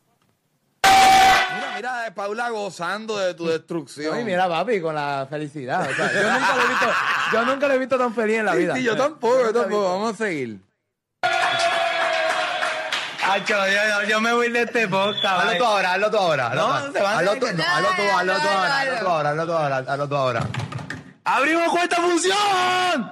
Mira, 0.83 1.73
mira, 1.75 2.13
Paula 2.15 2.49
gozando 2.49 3.17
de 3.17 3.33
tu 3.33 3.47
destrucción. 3.47 4.15
Ay, 4.15 4.23
mira, 4.25 4.47
papi, 4.47 4.79
con 4.81 4.93
la 4.95 5.27
felicidad. 5.29 5.89
O 5.89 5.93
sea, 5.95 6.11
yo 6.13 6.31
nunca 6.31 6.55
lo 6.55 6.61
he 6.63 6.67
visto, 6.69 6.87
yo 7.33 7.45
nunca 7.45 7.67
lo 7.67 7.73
he 7.73 7.77
visto 7.79 7.97
tan 7.97 8.13
feliz 8.13 8.37
en 8.39 8.45
la 8.45 8.51
Sí, 8.53 8.57
vida. 8.59 8.75
sí, 8.75 8.83
yo 8.83 8.95
tampoco, 8.97 9.41
yo 9.43 9.53
tampoco. 9.53 9.83
Vamos 9.83 10.13
a 10.13 10.17
seguir. 10.17 10.59
Acho, 13.31 13.53
yo, 13.67 14.01
yo, 14.03 14.09
yo 14.09 14.21
me 14.21 14.33
voy 14.33 14.51
de 14.51 14.61
este 14.63 14.87
podcast. 14.87 15.25
hazlo 15.25 15.57
tú 15.57 15.63
ahora, 15.65 15.93
hazlo 15.93 16.11
tú 16.11 16.17
ahora. 16.17 16.47
hazlo 16.47 16.67
No, 16.67 16.91
se 16.91 17.01
van 17.01 17.17
hazlo 17.17 17.35
tú, 17.39 17.45
no, 17.55 17.63
hazlo 17.63 17.89
tú, 17.95 18.01
hazlo 18.17 18.33
tú 18.33 18.47
ahora, 18.49 18.63
no, 18.65 18.71
hazlo 18.73 18.99
tú 18.99 19.07
ahora, 19.07 19.29
hazlo 19.29 19.45
tú 19.45 19.53
ahora, 19.53 19.77
hazlo 19.77 20.07
tú 20.09 20.15
ahora. 20.15 20.47
¡Abrimos 21.25 21.69
cuarta 21.69 21.95
función! 21.97 23.11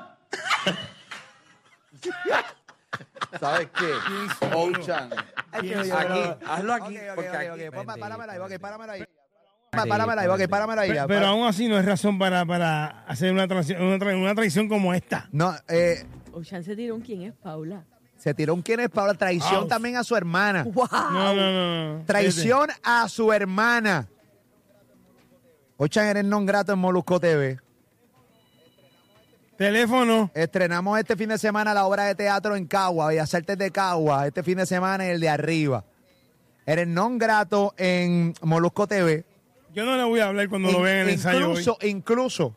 ¿Sabes 3.39 3.67
qué? 3.77 4.45
Ochan. 4.55 5.09
Aquí, 5.51 5.73
hazlo 5.73 6.73
aquí. 6.73 6.97
Ok, 6.97 7.03
ok, 7.03 7.15
porque 7.15 7.29
ok, 7.29 7.35
aquí- 7.35 7.67
ok, 7.67 7.73
ponme- 7.75 7.99
páramela 7.99 8.33
ahí, 8.33 8.39
ok, 8.39 8.59
páramela 8.59 8.93
ahí. 8.93 9.03
Páramela 9.71 10.21
ahí, 10.21 10.27
ok, 10.27 10.49
páramela 10.49 10.81
ahí. 10.81 10.89
Pero, 10.91 11.07
pero 11.07 11.27
aún 11.27 11.45
así 11.47 11.67
no 11.67 11.77
es 11.77 11.85
razón 11.85 12.17
para, 12.17 12.45
para 12.45 13.03
hacer 13.05 13.31
una, 13.31 13.47
traición- 13.47 13.81
una, 13.81 13.97
tra- 13.97 14.15
una 14.19 14.33
traición 14.33 14.67
como 14.67 14.93
esta. 14.93 15.27
No, 15.31 15.53
eh, 15.67 16.05
Ochan 16.33 16.63
se 16.63 16.75
tiró 16.75 16.95
un 16.95 17.01
quién 17.01 17.23
es 17.23 17.33
Paula. 17.33 17.83
Se 18.17 18.33
tiró 18.33 18.53
un 18.53 18.61
quién 18.61 18.79
es 18.79 18.89
Paula, 18.89 19.13
traición 19.13 19.67
también 19.67 19.97
a 19.97 20.03
su 20.03 20.15
hermana. 20.15 20.63
¡Wow! 20.63 20.87
No, 20.91 21.33
no, 21.33 21.51
no. 21.51 21.97
no. 21.97 22.05
Traición 22.05 22.69
a 22.83 23.07
su 23.09 23.31
hermana. 23.31 24.07
Ochan 25.77 26.07
eres 26.07 26.25
non 26.25 26.45
grato 26.45 26.73
en 26.73 26.79
Molusco 26.79 27.19
TV. 27.19 27.59
Teléfono. 29.57 30.29
Estrenamos 30.33 30.99
este 30.99 31.15
fin 31.15 31.29
de 31.29 31.37
semana 31.37 31.73
la 31.73 31.85
obra 31.85 32.05
de 32.05 32.15
teatro 32.15 32.55
en 32.55 32.65
Cagua, 32.65 33.07
Bellas 33.07 33.33
Artes 33.33 33.57
de 33.57 33.71
Cagua, 33.71 34.27
este 34.27 34.43
fin 34.43 34.57
de 34.57 34.65
semana 34.65 35.05
y 35.05 35.09
el 35.09 35.19
de 35.19 35.29
arriba. 35.29 35.83
Eres 36.65 36.87
non 36.87 37.17
grato 37.17 37.73
en 37.77 38.33
Molusco 38.41 38.87
TV. 38.87 39.25
Yo 39.73 39.85
no 39.85 39.95
le 39.95 40.03
voy 40.03 40.19
a 40.19 40.27
hablar 40.27 40.49
cuando 40.49 40.71
lo 40.71 40.81
vean 40.81 40.97
en 40.97 41.07
el 41.07 41.09
ensayo. 41.13 41.51
hoy. 41.51 41.59
incluso, 41.59 41.77
incluso, 41.81 42.55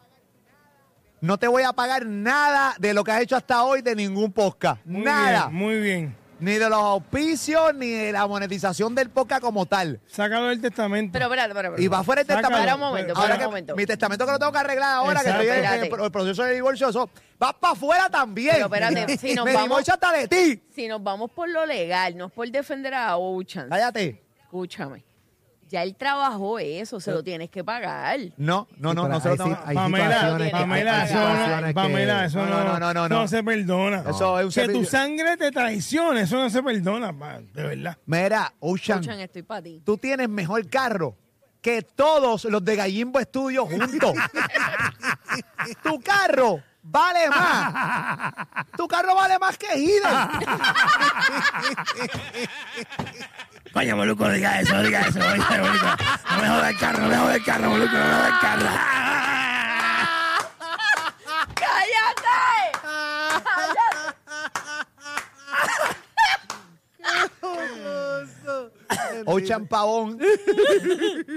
no 1.20 1.38
te 1.38 1.46
voy 1.48 1.62
a 1.62 1.72
pagar 1.72 2.06
nada 2.06 2.74
de 2.78 2.94
lo 2.94 3.04
que 3.04 3.12
has 3.12 3.22
hecho 3.22 3.36
hasta 3.36 3.62
hoy 3.64 3.82
de 3.82 3.94
ningún 3.94 4.32
podcast. 4.32 4.80
Muy 4.84 5.02
nada. 5.02 5.46
bien, 5.48 5.54
muy 5.58 5.78
bien. 5.80 6.16
Ni 6.40 6.52
de 6.54 6.70
los 6.70 6.78
auspicios, 6.78 7.74
ni 7.74 7.90
de 7.90 8.12
la 8.12 8.26
monetización 8.26 8.94
del 8.94 9.10
podcast 9.10 9.42
como 9.42 9.66
tal. 9.66 10.00
Sácalo 10.06 10.46
del 10.46 10.58
testamento. 10.62 11.12
Pero 11.12 11.26
espérate, 11.26 11.50
espérate. 11.50 11.82
Y 11.82 11.86
va 11.88 12.02
fuera 12.02 12.22
el 12.22 12.26
Sácalo. 12.26 12.48
testamento. 12.48 12.62
Para 12.64 12.74
un 12.76 12.80
momento, 12.80 13.12
Ahora 13.14 13.22
para 13.28 13.38
que 13.38 13.44
un 13.44 13.50
momento. 13.50 13.76
Mi 13.76 13.84
testamento 13.84 14.24
que 14.24 14.32
lo 14.32 14.38
tengo 14.38 14.52
que 14.52 14.58
arreglar 14.58 14.90
ahora, 14.94 15.20
Exacto. 15.20 15.40
que 15.42 15.46
estoy 15.48 15.58
en- 15.66 15.92
el, 15.94 16.00
el 16.04 16.10
proceso 16.10 16.42
de 16.44 16.54
divorcio, 16.54 16.88
eso 16.88 17.10
va 17.42 17.52
para 17.52 17.74
afuera 17.74 18.08
también. 18.08 18.54
Pero 18.54 18.66
espérate, 18.74 19.18
si 19.18 19.34
nos 19.34 19.44
Me 19.44 19.52
vamos- 19.52 19.68
divorcio 19.68 19.92
hasta 19.92 20.12
de 20.12 20.28
ti. 20.28 20.62
Si 20.74 20.88
nos 20.88 21.02
vamos 21.02 21.30
por 21.30 21.46
lo 21.46 21.66
legal, 21.66 22.16
no 22.16 22.28
es 22.28 22.32
por 22.32 22.50
defender 22.50 22.94
a 22.94 23.18
Ochan. 23.18 23.68
Cállate. 23.68 24.22
Escúchame. 24.40 25.04
Ya 25.70 25.84
él 25.84 25.94
trabajó 25.94 26.58
eso, 26.58 26.98
se 26.98 27.12
lo 27.12 27.22
tienes 27.22 27.48
que 27.48 27.62
pagar. 27.62 28.18
No, 28.36 28.66
no, 28.78 28.92
no, 28.92 29.06
no 29.08 29.20
se 29.20 29.28
lo 29.28 29.36
tengo- 29.36 29.56
hay 29.64 29.76
Pamela, 29.76 30.04
situaciones 30.06 30.46
que- 30.48 30.52
Pamela, 30.58 31.00
hay 31.02 31.08
eso, 31.08 31.14
no- 31.20 31.30
situaciones 31.30 31.68
que- 31.70 31.74
Pamela, 31.74 32.24
eso 32.24 32.38
No, 32.38 32.46
no, 32.46 32.64
no, 32.64 32.80
no, 32.80 32.94
no, 32.94 33.08
no. 33.08 33.28
se 33.28 33.42
perdona. 33.44 34.02
Eso 34.10 34.40
es 34.40 34.46
un 34.46 34.50
que 34.52 34.60
tu 34.66 34.72
servicio. 34.72 34.90
sangre 34.90 35.36
te 35.36 35.52
traicione, 35.52 36.22
eso 36.22 36.38
no 36.38 36.50
se 36.50 36.60
perdona, 36.62 37.16
pa, 37.16 37.38
de 37.40 37.62
verdad. 37.62 37.96
Mira, 38.04 38.52
Ocean, 38.58 38.98
Ocean, 38.98 39.20
estoy 39.20 39.42
para 39.44 39.62
ti. 39.62 39.80
tú 39.86 39.96
tienes 39.96 40.28
mejor 40.28 40.68
carro 40.68 41.16
que 41.62 41.82
todos 41.82 42.46
los 42.46 42.64
de 42.64 42.74
Gallimbo 42.74 43.20
Studio 43.20 43.64
juntos. 43.66 44.14
tu 45.84 46.00
carro 46.00 46.60
vale 46.82 47.28
más. 47.28 48.32
Tu 48.76 48.88
carro 48.88 49.14
vale 49.14 49.38
más 49.38 49.56
que 49.56 49.78
Hidden. 49.78 50.02
Coño, 53.72 53.96
Moluco, 53.96 54.26
no 54.26 54.32
diga 54.32 54.60
eso, 54.60 54.74
no 54.74 54.82
diga 54.82 55.00
eso. 55.02 55.18
Moluco. 55.18 55.86
No 56.30 56.42
me 56.42 56.48
jodas 56.48 56.70
el 56.70 56.78
carro, 56.78 57.02
no 57.02 57.08
me 57.08 57.16
jodas 57.16 57.36
el 57.36 57.44
carro, 57.44 57.70
Moluco, 57.70 57.92
no 57.92 57.98
me 57.98 58.10
jodas 58.12 58.28
el 58.32 58.38
carro. 58.40 58.68
¡Cállate! 61.54 62.30
Ocean 69.26 69.66
Pavón. 69.66 70.18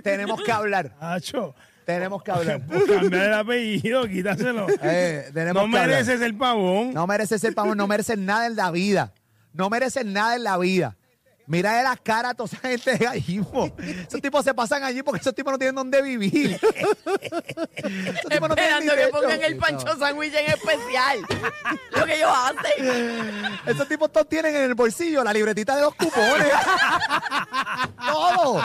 tenemos 0.04 0.41
que 0.43 0.52
hablar. 0.52 0.96
Hacho, 1.00 1.54
Tenemos 1.86 2.24
que 2.24 2.32
hablar. 2.32 2.62
pues 2.65 2.84
cambiar 2.86 3.26
el 3.28 3.34
apellido, 3.34 4.08
quítaselo. 4.08 4.67
Eh, 4.82 5.30
tenemos 5.34 5.63
no 5.65 5.72
que 5.72 5.78
hablar. 5.78 5.89
mereces 5.89 6.22
el 6.22 6.36
pavón. 6.36 6.93
No 6.93 7.06
mereces 7.08 7.41
ser 7.41 7.54
pavón, 7.54 7.78
no 7.78 7.88
mereces 7.88 8.17
nada 8.17 8.48
en 8.48 8.56
la 8.56 8.72
vida. 8.72 9.13
No 9.54 9.69
mereces 9.69 10.06
nada 10.06 10.36
en 10.36 10.43
la 10.43 10.58
vida. 10.58 10.96
Mira 11.45 11.77
de 11.77 11.84
las 11.84 11.99
caras 11.99 12.32
a 12.32 12.34
toda 12.36 12.47
esa 12.47 12.58
gente 12.58 12.91
de 12.91 12.97
Gallimbo. 13.06 13.75
Esos 13.77 14.21
tipos 14.21 14.43
se 14.45 14.53
pasan 14.53 14.84
allí 14.84 15.03
porque 15.03 15.19
esos 15.19 15.36
tipos 15.36 15.51
no 15.51 15.60
tienen 15.60 15.75
dónde 15.75 16.01
vivir. 16.01 16.51
esos 16.53 18.29
tipos 18.29 18.49
no 18.49 18.56
tienen 18.56 18.73
Esperando 18.73 18.95
que 18.95 19.08
pongan 19.10 19.43
el 19.43 19.58
pancho 19.58 19.97
sándwich 19.97 20.34
en 20.34 20.51
especial. 20.51 21.19
Lo 21.91 22.06
que 22.06 22.15
ellos 22.15 22.32
hacen. 22.34 23.60
Esos 23.65 23.88
tipos 23.88 24.12
todos 24.12 24.29
tienen 24.29 24.56
en 24.56 24.63
el 24.63 24.75
bolsillo 24.75 25.23
la 25.23 25.34
libretita 25.34 25.75
de 25.75 25.82
los 25.82 25.95
cupones. 25.95 26.47
Todo. 28.08 28.62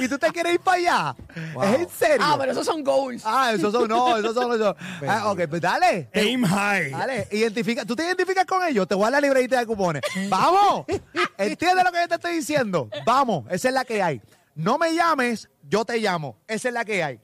Y 0.00 0.08
tú 0.08 0.18
te 0.18 0.30
quieres 0.30 0.54
ir 0.54 0.60
para 0.60 0.76
allá. 0.78 1.16
¿Es 1.34 1.80
en 1.80 1.88
serio? 1.90 2.18
Ah, 2.20 2.36
pero 2.38 2.52
esos 2.52 2.64
son 2.64 2.82
goals. 2.82 3.22
Ah, 3.24 3.52
esos 3.54 3.72
son, 3.72 3.88
no, 3.88 4.16
esos 4.16 4.34
son, 4.34 4.52
esos. 4.54 4.74
Ah, 5.06 5.30
ok, 5.30 5.42
pues 5.48 5.60
dale. 5.60 6.08
Aim 6.14 6.44
high. 6.44 6.90
Dale, 6.90 7.28
identifica. 7.32 7.84
¿Tú 7.84 7.94
te 7.94 8.04
identificas 8.04 8.46
con 8.46 8.64
ellos? 8.66 8.88
Te 8.88 8.94
voy 8.94 9.04
a 9.04 9.10
dar 9.10 9.22
la 9.22 9.28
libretita 9.28 9.58
de 9.58 9.66
cupones. 9.66 10.02
¡Vamos! 10.28 10.86
¿Entiendes 11.38 11.84
lo 11.84 11.92
que 11.92 11.97
yo 12.00 12.08
te 12.08 12.14
estoy 12.14 12.34
diciendo? 12.36 12.88
Vamos, 13.04 13.44
esa 13.50 13.68
es 13.68 13.74
la 13.74 13.84
que 13.84 14.02
hay. 14.02 14.20
No 14.54 14.78
me 14.78 14.94
llames, 14.94 15.48
yo 15.62 15.84
te 15.84 15.98
llamo. 15.98 16.38
Esa 16.46 16.68
es 16.68 16.74
la 16.74 16.84
que 16.84 17.02
hay. 17.02 17.20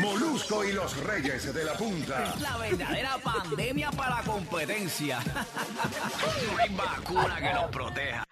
Molusco 0.00 0.64
y 0.64 0.72
los 0.72 0.96
Reyes 1.04 1.54
de 1.54 1.64
la 1.64 1.74
Punta. 1.74 2.34
La 2.40 2.56
verdadera 2.58 3.18
pandemia 3.18 3.90
para 3.90 4.16
la 4.16 4.22
competencia. 4.22 5.20
No 6.52 6.58
hay 6.58 6.74
vacuna 6.74 7.36
que 7.40 7.52
nos 7.52 7.70
proteja. 7.70 8.24